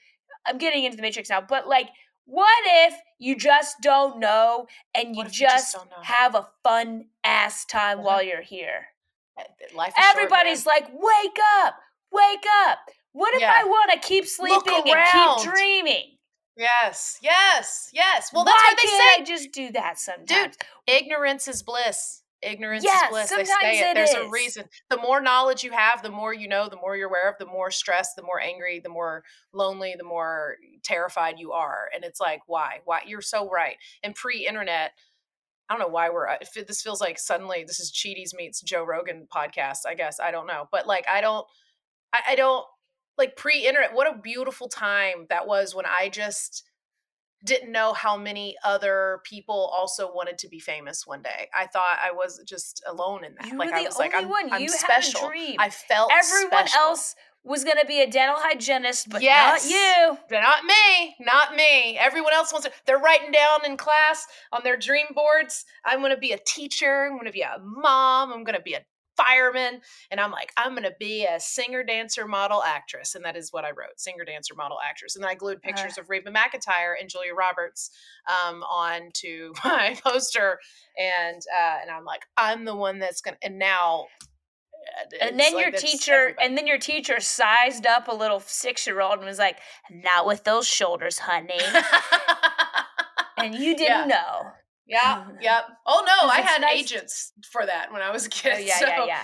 [0.47, 1.89] I'm getting into the Matrix now, but like,
[2.27, 6.49] what if you just don't know and you What if you just just, have a
[6.65, 8.07] fun ass time Uh-huh.
[8.07, 8.89] while you're here?
[9.39, 9.43] Eh,
[9.75, 10.17] Life is short.
[10.17, 11.75] Everybody's like, wake up,
[12.13, 12.79] wake up.
[13.13, 13.53] What if Yeah.
[13.55, 16.17] I want to keep sleeping and keep dreaming?
[16.57, 18.33] Yes, yes, yes.
[18.33, 20.57] Well, that's why they can't say I just do that sometimes?
[20.87, 22.23] ignorance is bliss.
[22.43, 23.31] Ignorance Yeah, is bliss.
[23.31, 23.91] They sometimes say it.
[23.91, 24.65] it There's a reason.
[24.89, 27.47] The more knowledge you have, the more you know, the more you're aware of, the
[27.47, 31.89] more stressed, the more angry, the more lonely, the more terrified you are.
[31.95, 32.81] And it's like, why?
[32.85, 33.01] Why?
[33.07, 33.77] You're so right.
[34.03, 34.93] And pre-internet,
[35.69, 36.29] I don't know why we're.
[36.29, 39.79] uh, this feels like suddenly this is Cheaties meets Joe Rogan podcast.
[39.87, 41.47] I guess I don't know, but like I don't,
[42.13, 42.65] I, I don't
[43.19, 43.95] like pre-internet.
[43.95, 46.63] What a beautiful time that was when I just
[47.45, 51.49] didn't know how many other people also wanted to be famous one day.
[51.55, 53.47] I thought I was just alone in that.
[53.51, 54.53] You like I was like, I'm, one.
[54.53, 55.29] I'm You had a special.
[55.29, 55.57] dream.
[55.59, 56.81] I felt Everyone special.
[56.81, 57.15] else
[57.47, 59.65] was going to be a dental hygienist, but Yes.
[59.65, 60.19] not you.
[60.29, 61.97] They're not me, not me.
[61.97, 62.73] Everyone else wants to.
[62.87, 65.65] They're writing down in class on their dream boards.
[65.85, 67.05] I'm going to be a teacher.
[67.07, 68.33] I'm going to be a mom.
[68.33, 68.85] I'm going to be a
[69.17, 69.81] fireman.
[70.11, 73.15] And I'm like, I'm going to be a singer, dancer, model, actress.
[73.15, 75.15] And that is what I wrote singer, dancer, model, actress.
[75.17, 77.91] And then I glued pictures of Reba McEntire and Julia Roberts
[78.29, 80.59] um, onto my poster.
[80.99, 83.47] And uh, and I'm like, I'm the one that's going to.
[83.47, 84.07] And now.
[85.21, 86.47] And then like your teacher, everybody.
[86.47, 89.59] and then your teacher sized up a little six-year-old and was like,
[89.91, 91.61] "Not with those shoulders, honey."
[93.39, 94.17] and you didn't Yeah.
[94.17, 94.51] know.
[94.87, 95.65] Yeah, yep.
[95.87, 98.53] Oh no I had nice- agents for that when I was a oh, kid.
[98.57, 99.23] Oh, yeah, so, yeah, yeah.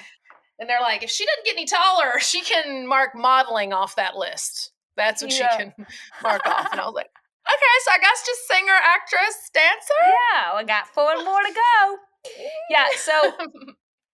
[0.59, 4.17] And they're like, if she doesn't get any taller, she can mark modeling off that
[4.17, 4.73] list.
[4.97, 5.51] That's what Yeah.
[5.51, 5.73] she can
[6.23, 6.69] mark off.
[6.71, 7.07] And I was like,
[7.49, 10.03] okay, so I guess just singer, actress, dancer.
[10.35, 11.97] Yeah, we got four more to go.
[12.71, 13.13] Yeah, so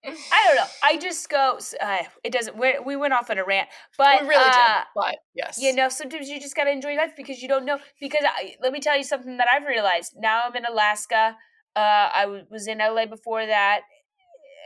[0.05, 0.65] I don't know.
[0.83, 1.59] I just go.
[1.81, 2.57] Uh, it doesn't.
[2.57, 4.85] we we went off on a rant, but we really uh, did.
[4.95, 7.79] But yes, You know, sometimes you just gotta enjoy life because you don't know.
[7.99, 10.13] Because I, let me tell you something that I've realized.
[10.17, 11.35] Now I'm in Alaska.
[11.75, 13.81] Uh, I w- was in LA before that,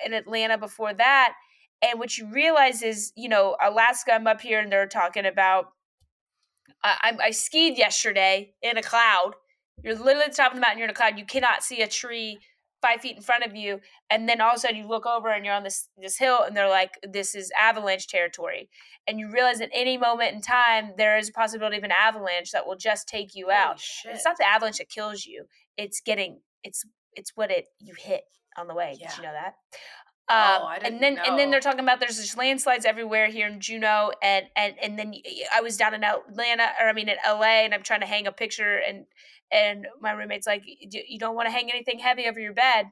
[0.06, 1.34] in Atlanta before that,
[1.82, 4.14] and what you realize is, you know, Alaska.
[4.14, 5.66] I'm up here, and they're talking about.
[6.84, 9.34] I, I, I skied yesterday in a cloud.
[9.84, 10.78] You're literally at the top of the mountain.
[10.80, 11.18] You're in a cloud.
[11.18, 12.40] You cannot see a tree
[12.84, 15.30] five feet in front of you, and then all of a sudden you look over
[15.30, 18.70] and you're on this this hill, and they're like, "This is avalanche territory."
[19.08, 22.52] and you realize at any moment in time there is a possibility of an avalanche
[22.52, 23.82] that will just take you Holy out.
[24.06, 25.46] It's not the avalanche that kills you;
[25.78, 28.24] it's getting it's it's what it you hit
[28.58, 28.92] on the way.
[28.92, 29.56] Did you know that?
[30.30, 33.60] Oh, Um, and then and then they're talking about there's just landslides everywhere here in
[33.60, 35.14] Juneau, and and and then
[35.54, 38.26] I was down in Atlanta, or I mean in LA, and I'm trying to hang
[38.26, 39.06] a picture, and
[39.52, 42.88] and my roommate's like, "You don't want to hang anything heavy over your bed."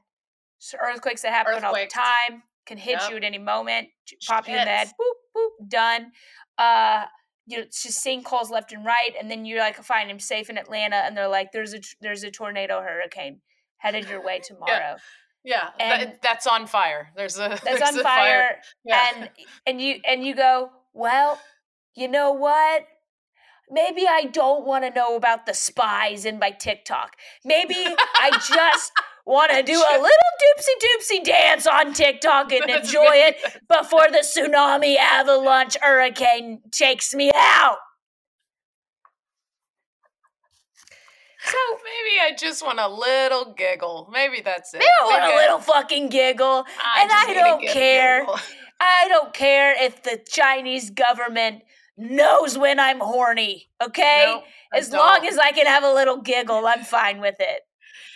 [0.58, 1.66] So earthquakes that happen Earthquakes.
[1.66, 3.10] all the time can hit Yep.
[3.10, 3.88] you at any moment,
[4.28, 6.12] pop you in the head, boop boop, done.
[6.58, 7.06] Uh,
[7.46, 10.48] you know, it's just sinkholes left and right, and then you're like, fine, I'm safe
[10.50, 13.40] in Atlanta, and they're like, there's a there's a tornado hurricane
[13.78, 14.68] headed your way tomorrow.
[14.70, 14.96] yeah,
[15.78, 17.10] and- that, that's on fire.
[17.16, 19.08] There's a That's there's on a fire, Yeah.
[19.16, 19.30] and
[19.66, 21.40] and you and you go, well,
[21.94, 22.86] you know what?
[23.70, 27.16] Maybe I don't want to know about the spies in my TikTok.
[27.44, 28.92] Maybe I just
[29.24, 30.08] want to do a little
[30.42, 33.36] doopsie doopsie dance on TikTok and enjoy it
[33.68, 37.78] before the tsunami, avalanche, hurricane takes me out.
[41.44, 44.08] So Maybe I just want a little giggle.
[44.12, 44.78] Maybe that's it.
[44.78, 46.58] maybe I want a Maybe little fucking giggle.
[46.58, 48.26] and I don't care.
[48.80, 51.62] I don't care if the Chinese government
[51.96, 54.24] knows when I'm horny, okay?
[54.26, 55.32] Nope, as long don't.
[55.32, 57.60] as I can have a little giggle, I'm fine with it.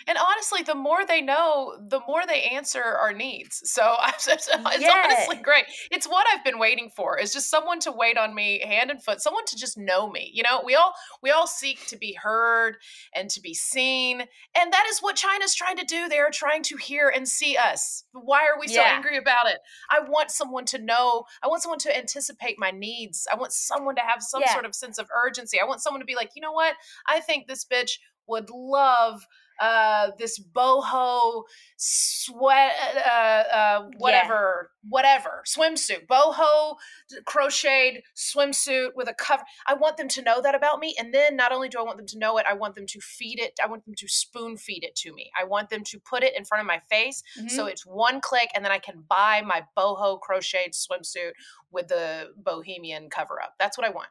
[0.07, 3.61] And honestly, the more they know, the more they answer our needs.
[3.71, 5.03] So it's, it's Yeah.
[5.05, 5.65] honestly great.
[5.91, 7.19] It's what I've been waiting for.
[7.19, 9.21] Is just someone to wait on me hand and foot.
[9.21, 10.31] Someone to just know me.
[10.33, 12.77] You know, we all we all seek to be heard
[13.15, 16.09] and to be seen, and that is what China's trying to do.
[16.09, 18.05] They are trying to hear and see us.
[18.13, 18.95] Why are we so Yeah.
[18.95, 19.59] angry about it?
[19.91, 21.25] I want someone to know.
[21.43, 23.27] I want someone to anticipate my needs.
[23.33, 24.53] I want someone to have some Yeah.
[24.53, 25.61] sort of sense of urgency.
[25.61, 26.75] I want someone to be like, you know what?
[27.09, 29.27] I think this bitch would love
[29.61, 31.43] uh this boho
[31.77, 32.73] sweat
[33.07, 33.11] uh
[33.55, 36.77] uh whatever whatever swimsuit boho
[37.25, 41.37] crocheted swimsuit with a cover i want them to know that about me and then
[41.37, 43.53] not only do i want them to know it i want them to feed it
[43.63, 45.31] i want them to spoon feed it to me.
[45.39, 47.71] I want them to put it in front of my face so Mhm.
[47.71, 51.33] it's one click and then i can buy my boho crocheted swimsuit
[51.71, 54.09] with the bohemian cover up that's what i want.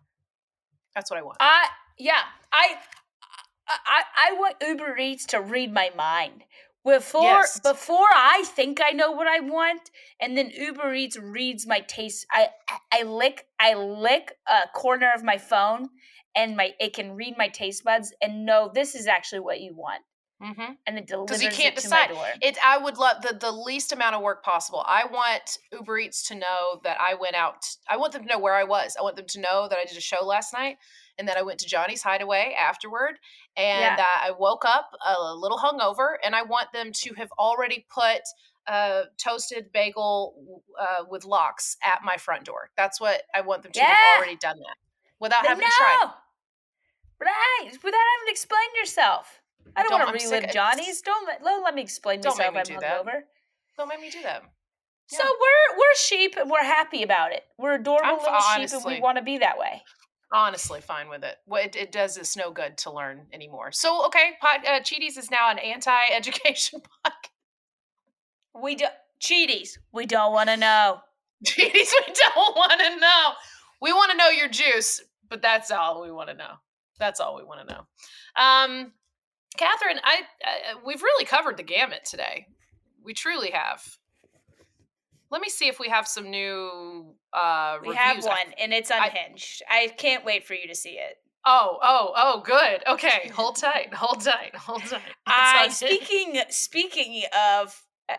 [0.93, 1.38] That's what i want.
[1.39, 2.75] I yeah, I
[3.67, 6.43] I I want Uber Eats to read my mind.
[6.84, 7.60] Before Yes.
[7.60, 12.28] before I think I know what I want, and then Uber Eats reads my taste.
[12.32, 12.49] I
[12.91, 15.89] I- lick I lick a corner of my phone,
[16.36, 19.74] and my it can read my taste buds and know this is actually what you
[19.74, 20.03] want,
[20.41, 20.74] mm-hmm.
[20.86, 22.11] and it delivers you can't it decide.
[22.41, 26.28] it i would love the, the least amount of work possible i want uber eats
[26.28, 29.03] to know that i went out i want them to know where i was i
[29.03, 30.78] want them to know that i did a show last night
[31.18, 33.20] and then i went to johnny's hideaway afterward
[33.57, 33.95] and Yeah.
[33.95, 38.22] that i woke up a little hungover and i want them to have already put
[38.68, 42.72] uh, toasted bagel uh, with lox at my front door.
[42.76, 43.93] That's what I want them to Yeah.
[43.93, 44.76] have already done that
[45.20, 46.09] without They having to try.
[47.22, 47.70] Right.
[47.72, 49.41] Without having to explain yourself.
[49.76, 51.01] I don't, Don't- want to relive it's- Johnny's.
[51.01, 52.70] Don't let, don't let me explain Don't make myself.
[52.70, 53.24] me I'm do that.
[53.78, 54.41] Don't make me do that.
[55.07, 57.43] So we're we're sheep and we're happy about it.
[57.59, 59.84] We're adorable I'm little sheep and we want to be that way.
[60.34, 61.36] Honestly, fine with it.
[61.45, 63.71] What it, it does us no good to learn anymore.
[63.71, 68.61] So okay, pod, uh, Cheaties is now an anti-education podcast.
[68.61, 68.86] We do
[69.21, 69.78] cheaties.
[69.91, 70.99] We don't want to know.
[71.45, 73.34] Cheaties, we don't want to know.
[73.82, 76.53] We want to know your juice, but that's all we want to know.
[76.97, 77.82] That's all we want to know.
[78.41, 78.93] Um,
[79.57, 82.47] Katherine, I, I we've really covered the gamut today.
[83.03, 83.97] We truly have.
[85.36, 88.25] Let me see if we have some new uh We have reviews.
[88.25, 89.63] I- one and it's unhinged.
[89.69, 91.17] I, can't wait for you to see it.
[91.45, 92.81] Oh, oh, oh, good.
[92.88, 95.01] Okay, hold tight, hold tight, hold tight.
[95.27, 98.15] I It's speaking speaking of uh,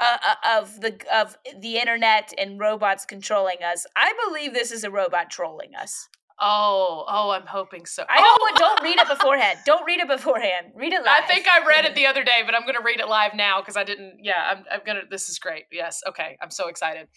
[0.00, 3.86] uh, uh, of the of the internet and robots controlling us.
[3.94, 6.08] I believe this is a robot trolling us.
[6.42, 8.04] Oh, oh, I'm hoping so.
[8.08, 8.56] I know oh, what.
[8.56, 9.58] Don't read it beforehand.
[9.66, 10.72] Don't read it beforehand.
[10.74, 11.22] Read it live.
[11.22, 13.34] I think I read it the other day, but I'm going to read it live
[13.34, 14.20] now because I didn't.
[14.22, 15.02] Yeah, I'm, I'm going to.
[15.10, 15.64] This is great.
[15.70, 16.00] Yes.
[16.08, 16.38] Okay.
[16.42, 17.08] I'm so excited.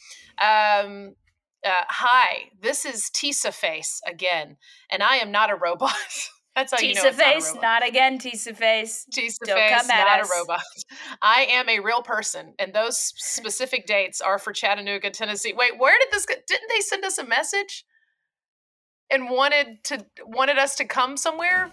[0.41, 1.15] Um,
[1.65, 4.57] uh, hi, this is Tisa Face again,
[4.91, 5.93] and I am not a robot.
[6.55, 7.61] That's how you know Tisa not a face, robot.
[7.61, 8.19] not again.
[8.19, 9.07] Tisa face.
[9.11, 10.29] Tisa don't Face, come at not us.
[10.29, 10.61] a robot.
[11.21, 15.53] I am a real person, and those specific dates are for Chattanooga, Tennessee.
[15.53, 16.25] Wait, where did this?
[16.25, 16.35] go?
[16.45, 17.85] Didn't they send us a message
[19.09, 21.71] and wanted to wanted us to come somewhere?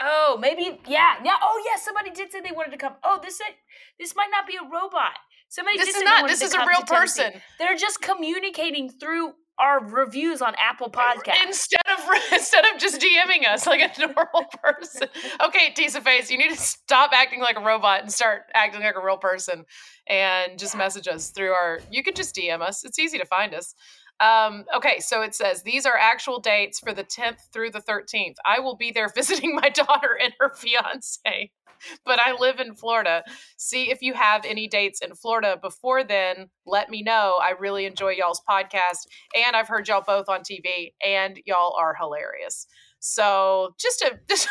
[0.00, 1.36] Oh, maybe yeah, yeah.
[1.42, 1.80] Oh, yeah.
[1.80, 2.94] Somebody did say they wanted to come.
[3.02, 3.46] Oh, this is,
[3.98, 5.12] this might not be a robot.
[5.48, 6.28] Somebody This did is say not.
[6.28, 7.32] This is a real person.
[7.58, 11.46] They're just communicating through our reviews on Apple Podcasts.
[11.46, 15.08] Instead of instead of just DMing us like a normal person.
[15.40, 18.96] Okay, Tisa Face, you need to stop acting like a robot and start acting like
[18.96, 19.64] a real person
[20.08, 22.84] and just message us through our you can just DM us.
[22.84, 23.74] It's easy to find us.
[24.20, 28.36] Um, okay, so it says these are actual dates for the 10th through the 13th.
[28.44, 31.50] I will be there visiting my daughter and her fiance,
[32.04, 33.24] but I live in Florida.
[33.56, 36.48] See if you have any dates in Florida before then.
[36.64, 37.38] Let me know.
[37.42, 41.94] I really enjoy y'all's podcast and I've heard y'all both on TV, and y'all are
[41.94, 42.66] hilarious.
[43.00, 44.48] So just a just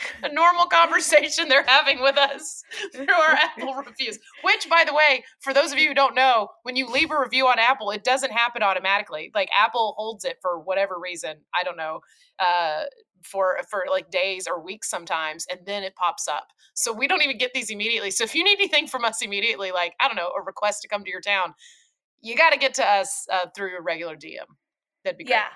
[0.22, 4.18] a normal conversation they're having with us through our Apple reviews.
[4.42, 7.20] Which, by the way, for those of you who don't know, when you leave a
[7.20, 9.30] review on Apple, it doesn't happen automatically.
[9.34, 11.36] Like Apple holds it for whatever reason.
[11.54, 12.00] I don't know.
[12.38, 12.84] Uh,
[13.24, 17.20] for for like days or weeks sometimes and then it pops up so we don't
[17.20, 20.16] even get these immediately so if you need anything from us immediately like i don't
[20.16, 21.52] know a request to come to your town
[22.20, 24.46] you got to get to us uh, through a regular DM.
[25.04, 25.34] That'd be great.
[25.34, 25.46] Yeah.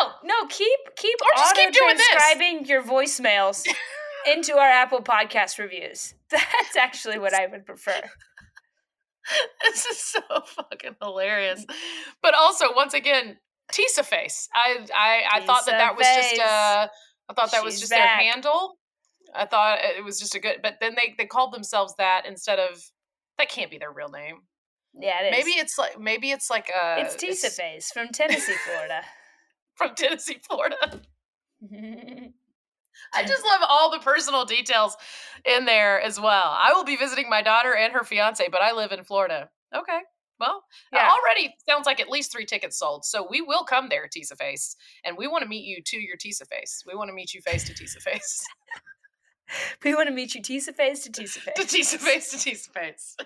[0.00, 2.08] No, no, keep keep Or just keep doing this.
[2.08, 3.66] transcribing your voicemails
[4.32, 6.14] into our Apple Podcast reviews.
[6.30, 8.00] That's actually what I would prefer.
[9.64, 11.64] this is so fucking hilarious.
[12.22, 13.38] But also, once again,
[13.72, 14.48] Tisa face.
[14.54, 16.88] I I, I thought that that was just uh
[17.28, 18.18] I thought that was just back.
[18.18, 18.78] their handle.
[19.34, 22.58] I thought it was just a good, but then they they called themselves that instead
[22.58, 22.82] of
[23.38, 24.40] that can't be their real name.
[25.00, 25.30] Yeah, it is.
[25.38, 29.02] Maybe it's like maybe it's like uh it's Tisa Face from Tennessee, Florida.
[29.76, 30.76] From Tennessee, Florida.
[33.14, 34.96] I just love all the personal details
[35.44, 36.44] in there as well.
[36.58, 39.48] I will be visiting my daughter and her fiance, but I live in Florida.
[39.74, 40.00] Okay.
[40.38, 41.08] Well, Yeah.
[41.10, 43.04] already sounds like at least three tickets sold.
[43.04, 46.16] So we will come there, Tisa Face, and we want to meet you to your
[46.16, 46.82] Tisa Face.
[46.86, 48.44] We want to meet you face to Tisa Face.
[49.84, 51.54] we want to meet you, Tisa Face to Tisa Face.
[51.56, 53.16] to Tisa Face to Tisa Face.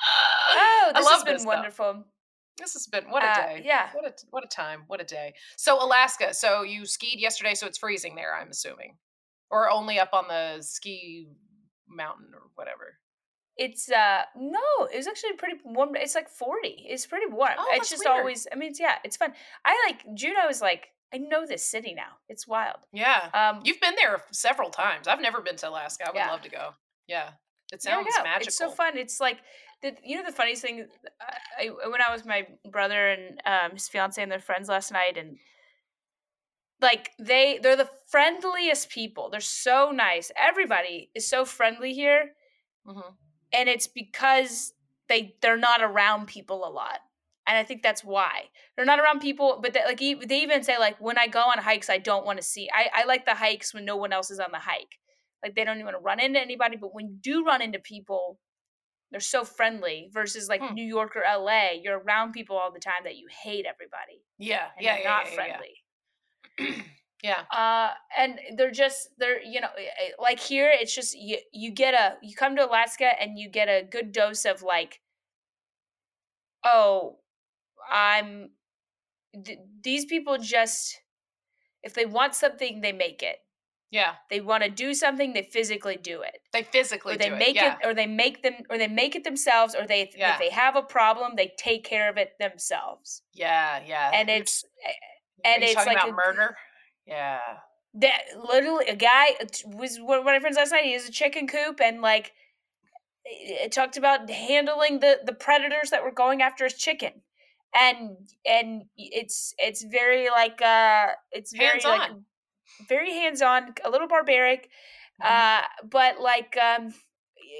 [0.00, 1.44] Oh, I this love has been this,
[1.76, 2.04] though.
[2.58, 3.62] This has been what a Uh, day.
[3.64, 3.90] yeah.
[3.92, 4.84] What a what a time.
[4.88, 5.34] What a day.
[5.56, 6.34] So Alaska.
[6.34, 8.98] So you skied yesterday, so it's freezing there, I'm assuming.
[9.50, 11.28] Or only up on the ski
[11.86, 12.98] mountain or whatever.
[13.56, 15.96] It's uh no, it was actually pretty warm.
[15.96, 16.86] It's like forty.
[16.88, 17.54] It's pretty warm.
[17.58, 18.18] Oh, it's just weird.
[18.18, 18.46] always.
[18.52, 19.32] I mean, it's, yeah, it's fun.
[19.64, 22.18] I like Juneau is like I know this city now.
[22.28, 22.76] It's wild.
[22.92, 23.30] Yeah.
[23.32, 25.08] Um, You've been there several times.
[25.08, 26.04] I've never been to Alaska.
[26.06, 26.30] I would Yeah.
[26.30, 26.74] love to go.
[27.06, 27.30] Yeah.
[27.72, 28.46] It sounds magical.
[28.46, 28.96] It's so fun.
[28.96, 29.38] It's like
[29.82, 30.86] the you know the funniest thing.
[31.58, 34.92] I, I went out with my brother and um, his fiance and their friends last
[34.92, 35.38] night, and
[36.80, 39.30] like they they're the friendliest people.
[39.30, 40.30] They're so nice.
[40.36, 42.34] Everybody is so friendly here,
[42.86, 43.16] Mhm.
[43.52, 44.74] and it's because
[45.08, 47.00] they they're not around people a lot.
[47.46, 49.60] And I think that's why they're not around people.
[49.62, 52.38] But they, like they even say like when I go on hikes, I don't want
[52.38, 52.68] to see.
[52.72, 54.98] I I like the hikes when no one else is on the hike.
[55.42, 56.76] Like they don't even want to run into anybody.
[56.76, 58.38] But when you do run into people,
[59.10, 60.08] they're so friendly.
[60.12, 60.74] Versus like Hmm.
[60.74, 64.22] New York or LA, you're around people all the time that you hate everybody.
[64.38, 64.68] Yeah.
[64.76, 64.98] And Yeah.
[64.98, 65.04] Yeah.
[65.08, 65.84] not yeah, friendly.
[66.58, 66.82] yeah.
[67.20, 67.42] Yeah.
[67.50, 71.92] uh and they're just they're you know eh, like here it's just you you get
[71.92, 75.00] a you come to alaska and you get a good dose of like
[76.64, 77.18] oh
[77.90, 78.50] i'm
[79.44, 81.00] th- these people just
[81.82, 83.38] if they want something they make it
[83.90, 84.12] Yeah.
[84.30, 87.56] they want to do something they physically do it They physically or they do make
[87.56, 87.62] it.
[87.62, 87.76] Yeah.
[87.80, 90.34] it or they make them or they make it themselves or they Yeah.
[90.34, 93.80] if they have a problem they take care of it themselves yeah.
[93.86, 94.10] Yeah.
[94.12, 94.64] and it's
[95.44, 96.56] Are and you it's talking like about a- murder.
[97.06, 97.40] Yeah.
[97.94, 100.84] that literally a guy uh, was one of my friends last night.
[100.84, 102.32] He has a chicken coop and like
[103.24, 107.12] it it talked about handling the the predators that were going after his chicken,
[107.74, 108.16] and
[108.46, 112.24] and it's it's very like uh it's very like Hands-on.
[112.88, 114.70] Very hands on, a little barbaric,
[115.20, 115.26] Mhm.
[115.26, 116.94] uh, but like um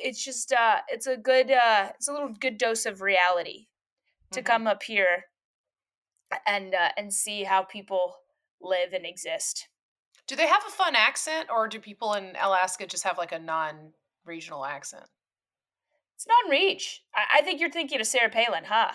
[0.02, 3.66] it's just uh it's a good uh it's a little good dose of reality
[4.32, 4.44] to Mhm.
[4.46, 5.24] come up here
[6.46, 8.16] and uh, and see how people
[8.60, 9.68] live and exist.
[10.26, 13.38] Do they have a fun accent, or do people in Alaska just have like a
[13.38, 15.06] non-regional accent?
[16.16, 17.02] It's non-reach.
[17.14, 18.92] I, I think you're thinking of Sarah Palin, huh?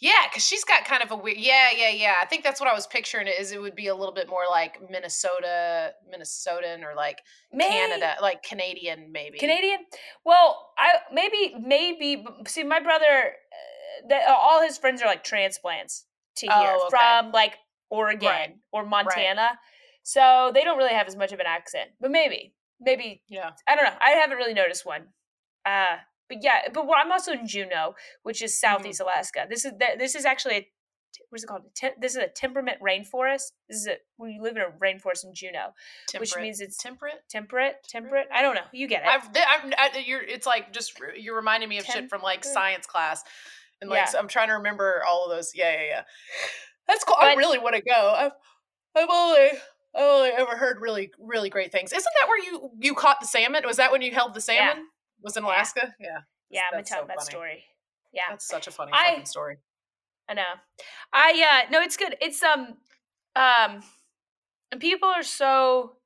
[0.00, 1.38] Yeah, because she's got kind of a weird.
[1.38, 2.14] Yeah, yeah, yeah.
[2.20, 3.26] I think that's what I was picturing.
[3.28, 7.18] Is it would be a little bit more like Minnesota, Minnesotan, or like
[7.58, 9.38] Canada, like Canadian, maybe.
[9.38, 9.78] Canadian.
[10.24, 13.04] Well, I maybe maybe see my brother.
[13.04, 16.96] Uh, that all his friends are like transplants to here Oh, okay.
[16.98, 17.56] from like
[17.90, 19.58] Oregon or Montana,
[20.02, 21.90] so they don't really have as much of an accent.
[22.00, 23.50] But maybe, maybe Yeah.
[23.68, 23.94] I don't know.
[24.00, 25.08] I haven't really noticed one.
[25.64, 25.98] Uh,
[26.32, 28.76] but yeah, but well, I'm also in Juneau, which is Mm-hmm.
[28.76, 29.46] southeast Alaska.
[29.48, 30.68] This is this is actually a
[31.28, 31.62] what's it called?
[31.74, 33.52] Tem- this is a temperament rainforest.
[33.68, 35.70] This is a we live in a rainforest in Juneau,
[36.18, 37.20] which means it's temperate.
[37.30, 37.76] temperate.
[37.88, 38.26] Temperate.
[38.32, 38.62] I don't know.
[38.72, 39.08] You get it.
[39.08, 42.86] I've, I've, I, you're, it's like just you're reminding me of shit from like science
[42.86, 43.22] class,
[43.80, 44.04] and like Yeah.
[44.06, 45.52] so I'm trying to remember all of those.
[45.54, 46.02] Yeah, yeah, yeah.
[46.88, 47.16] That's cool.
[47.20, 48.14] I really want to go.
[48.16, 48.32] I've,
[48.96, 49.48] I've only,
[49.94, 51.92] I've only ever heard really, really great things.
[51.92, 53.62] Isn't that where you you caught the salmon?
[53.66, 54.82] Was that when you held the Yeah.
[55.22, 55.94] Was in Alaska?
[56.00, 56.18] Yeah.
[56.50, 57.24] yeah, I'm gonna tell so that funny.
[57.30, 57.64] story.
[58.12, 59.56] Yeah, That's such a funny I- fucking story.
[60.28, 60.42] I know.
[61.12, 62.16] I uh no, it's good.
[62.20, 62.74] It's um
[63.36, 63.82] um
[64.70, 65.96] and people are so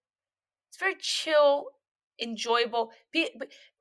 [0.69, 1.67] it's very chill,
[2.21, 2.93] enjoyable.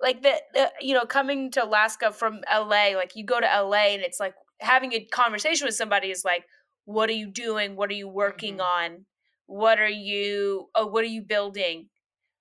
[0.01, 3.93] Like the, the you know, coming to Alaska from LA, like you go to LA
[3.95, 6.45] and it's like having a conversation with somebody is like,
[6.85, 7.75] what are you doing?
[7.75, 8.63] What are you working Mhm.
[8.63, 9.05] on?
[9.47, 11.89] What are you oh what are you building?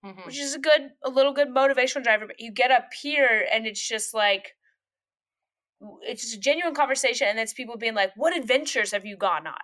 [0.05, 0.26] Mhm.
[0.26, 2.26] Which is a good a little good motivational driver.
[2.26, 4.52] But you get up here and it's just like
[6.02, 9.46] it's just a genuine conversation and it's people being like, What adventures have you gone
[9.46, 9.61] on?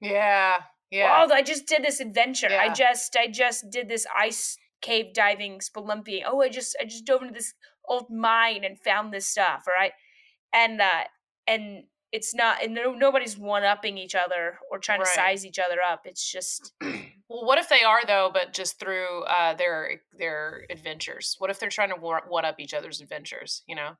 [0.00, 0.62] Yeah.
[0.90, 1.26] Yeah.
[1.28, 2.48] Oh, I just did this adventure.
[2.50, 6.22] I just I just did this ice cave diving spelunking.
[6.26, 7.54] Oh, I just I just dove into this
[7.86, 9.92] old mine and found this stuff, all right?
[10.52, 11.04] And uh
[11.46, 15.08] and it's not and no, nobody's one upping each other or trying Right.
[15.08, 16.02] to size each other up.
[16.06, 16.72] It's just
[17.28, 21.36] Well, what if they are though, but just through uh, their their adventures?
[21.38, 23.62] What if they're trying to one up each other's adventures?
[23.66, 23.90] You know,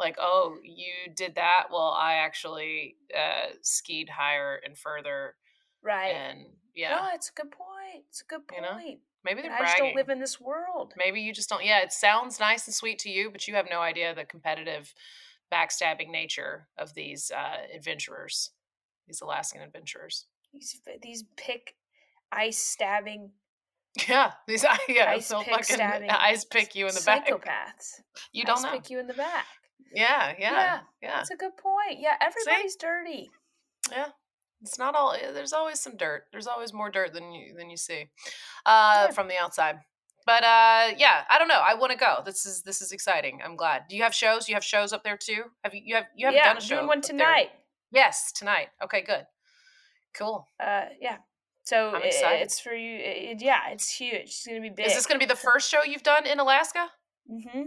[0.00, 1.64] like oh, you did that.
[1.70, 5.34] Well, I actually uh, skied higher and further,
[5.82, 6.14] right.
[6.14, 8.04] and yeah, No, it's a good point.
[8.08, 9.00] It's a good You know, point.
[9.24, 10.94] maybe they're I just don't live in this world.
[10.96, 11.64] maybe you just don't.
[11.64, 14.94] Yeah, it sounds nice and sweet to you, but you have no idea the competitive,
[15.52, 18.50] backstabbing nature of these uh, adventurers,
[19.06, 20.26] these Alaskan adventurers.
[20.52, 21.74] These these pick
[22.32, 23.30] ice stabbing
[24.08, 27.26] Yeah, these yeah, Ice they'll pick stabbing ice pick you in the back.
[27.28, 28.00] psychopaths.
[28.32, 28.72] You don't ice know.
[28.72, 29.46] pick you in the back.
[29.94, 31.98] Yeah, yeah, Yeah, yeah, That's a good point.
[32.00, 33.30] Yeah, everybody's dirty.
[33.90, 34.08] yeah.
[34.60, 35.12] It's not all.
[35.12, 36.24] eh, There's always some dirt.
[36.32, 38.06] There's always more dirt than you than you see
[38.66, 39.10] uh, Yeah.
[39.12, 39.76] from the outside.
[40.26, 41.62] But uh, yeah, I don't know.
[41.64, 42.22] I want to go.
[42.24, 43.40] This is this is exciting.
[43.42, 43.84] I'm glad.
[43.88, 44.48] Do you have shows?
[44.48, 45.44] You have shows up there too?
[45.62, 45.82] Have you?
[45.84, 46.74] You have you haven't yeah, done a show?
[46.76, 47.16] doing one up there?
[47.18, 47.50] tonight.
[47.92, 48.68] Yes, tonight.
[48.82, 49.24] Okay, good.
[50.12, 50.44] Cool.
[50.60, 51.18] Uh, yeah.
[51.68, 52.42] So I'm excited.
[52.42, 52.96] it's for you.
[52.98, 54.22] it- yeah, it's huge.
[54.22, 54.86] It's gonna be big.
[54.86, 56.88] Is this going to be the first show you've done in Alaska?
[57.30, 57.62] Mm-hmm.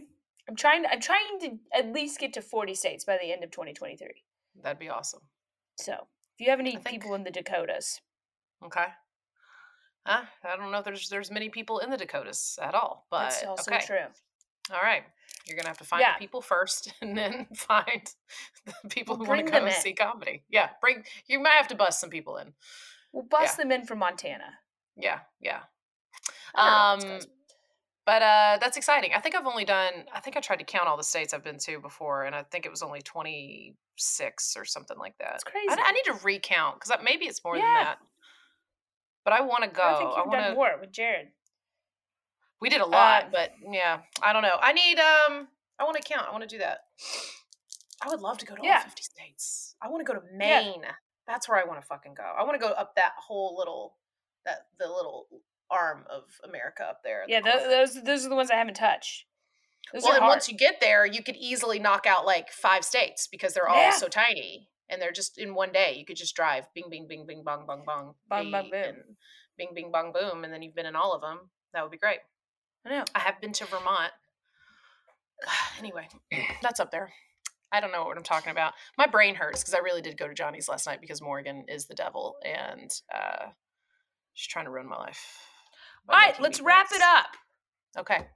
[0.49, 0.85] I'm trying.
[0.91, 4.07] I'm trying to at least get to 40 states by the end of 2023.
[4.63, 5.21] That'd be awesome.
[5.77, 8.01] So if you have any think- people in the Dakotas,
[8.65, 8.85] Okay.
[10.05, 10.23] Huh?
[10.43, 13.43] I don't know if there's there's many people in the Dakotas at all, but that's
[13.43, 13.85] also okay.
[13.85, 14.07] true.
[14.73, 15.03] All right.
[15.45, 16.17] You're gonna have to find Yeah.
[16.17, 18.09] people first, and then find
[18.83, 19.73] the people who want to come in.
[19.73, 20.43] see comedy.
[20.49, 21.03] Yeah, bring.
[21.27, 22.53] You might have to bust some people in.
[23.11, 24.59] We'll bust them in from Montana.
[24.95, 25.61] Yeah, yeah.
[26.55, 27.33] I Um, if this goes-
[28.05, 29.11] but uh, that's exciting.
[29.13, 30.05] I think I've only done.
[30.13, 32.43] I think I tried to count all the states I've been to before, and I
[32.43, 35.29] think it was only 26 or something like that.
[35.31, 35.67] That's crazy.
[35.69, 37.97] I, I need to recount because maybe it's more than that.
[39.23, 39.83] But I want to go.
[39.83, 41.27] I think you've want done more with Jared.
[42.59, 44.57] We did a lot, Uh, but yeah, I don't know.
[44.59, 45.47] I need um
[45.79, 46.27] I want to count.
[46.27, 46.79] I want to do that.
[48.03, 48.77] I would love to go to Yeah.
[48.77, 49.75] all 50 states.
[49.81, 50.91] I want to go to Yeah.
[51.31, 52.23] That's where I want to fucking go.
[52.23, 53.95] I want to go up that whole little
[54.45, 55.27] that the little
[55.69, 57.23] arm of America up there.
[57.23, 59.25] in the Yeah, those those are the ones I haven't touched.
[59.93, 60.31] Those well, and hard.
[60.31, 63.81] once you get there, you could easily knock out like five states because they're all
[63.81, 63.91] Yeah.
[63.91, 65.95] so tiny and they're just in one day.
[65.97, 68.83] You could just drive bing, bing, bing, bing, bong, bong, bong, Bong, bong, boom.
[68.83, 68.97] and
[69.57, 71.49] bing, bing, bong, boom, and then you've been in all of them.
[71.73, 72.19] That would be great.
[72.85, 73.05] I know.
[73.15, 74.11] I have been to Vermont.
[75.79, 76.07] anyway,
[76.61, 77.11] that's up there.
[77.71, 78.73] I don't know what I'm talking about.
[78.97, 81.85] My brain hurts because I really did go to Johnny's last night because Morgan is
[81.85, 83.47] the devil and uh,
[84.33, 85.39] she's trying to ruin my life.
[86.09, 87.27] All right, let's me wrap it up,
[87.97, 88.27] Okay.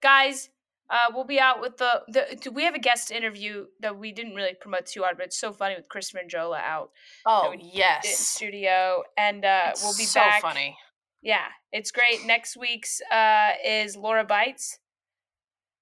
[0.00, 0.48] guys.
[0.90, 2.36] Uh, we'll be out with the, the.
[2.38, 5.38] do We have a guest interview that we didn't really promote too hard, but it's
[5.40, 6.90] so funny with Christopher and Jola out
[7.24, 10.42] Oh yes, studio, and uh, we'll be so back.
[10.42, 10.76] So funny.
[11.22, 12.26] Yeah, it's great.
[12.26, 14.78] Next week's uh, is Laura Bites.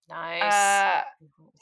[0.09, 0.53] Nice.
[0.53, 1.01] Uh,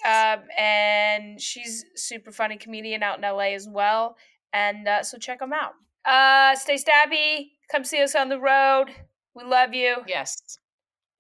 [0.09, 4.17] um, and she's super funny comedian out in LA as well.
[4.53, 5.73] And uh, so check them out.
[6.05, 7.51] Uh, stay stabby.
[7.71, 8.87] Come see us on the road.
[9.35, 9.99] We love you.
[10.07, 10.37] yes.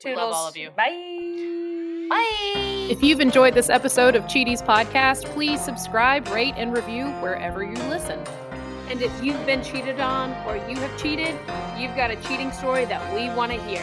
[0.04, 0.32] We Toodles.
[0.32, 0.70] love all of you.
[0.70, 2.08] Bye.
[2.08, 2.88] Bye.
[2.90, 7.74] If you've enjoyed this episode of Cheaties Podcast, please subscribe, rate, and review wherever you
[7.88, 8.18] listen.
[8.88, 11.36] And if you've been cheated on or you have cheated,
[11.78, 13.82] you've got a cheating story that we want to hear.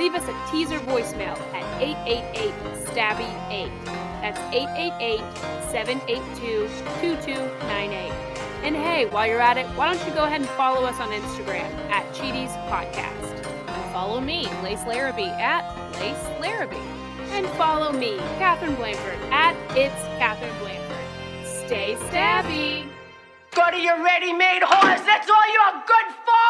[0.00, 2.54] Leave us a teaser voicemail at 888
[2.86, 3.70] Stabby 8.
[4.22, 5.20] That's 888
[5.70, 6.68] 782
[7.02, 8.10] 2298.
[8.64, 11.10] And hey, while you're at it, why don't you go ahead and follow us on
[11.10, 13.46] Instagram at Cheaties Podcast.
[13.68, 15.68] And follow me, Lace Larrabee, at
[16.00, 16.76] Lace Larrabee.
[17.32, 21.46] And follow me, Katherine Blanford, at It's Katherine Blanford.
[21.66, 22.88] Stay stabby!
[23.54, 25.02] Go to your ready-made horse.
[25.02, 26.49] That's all you're good for.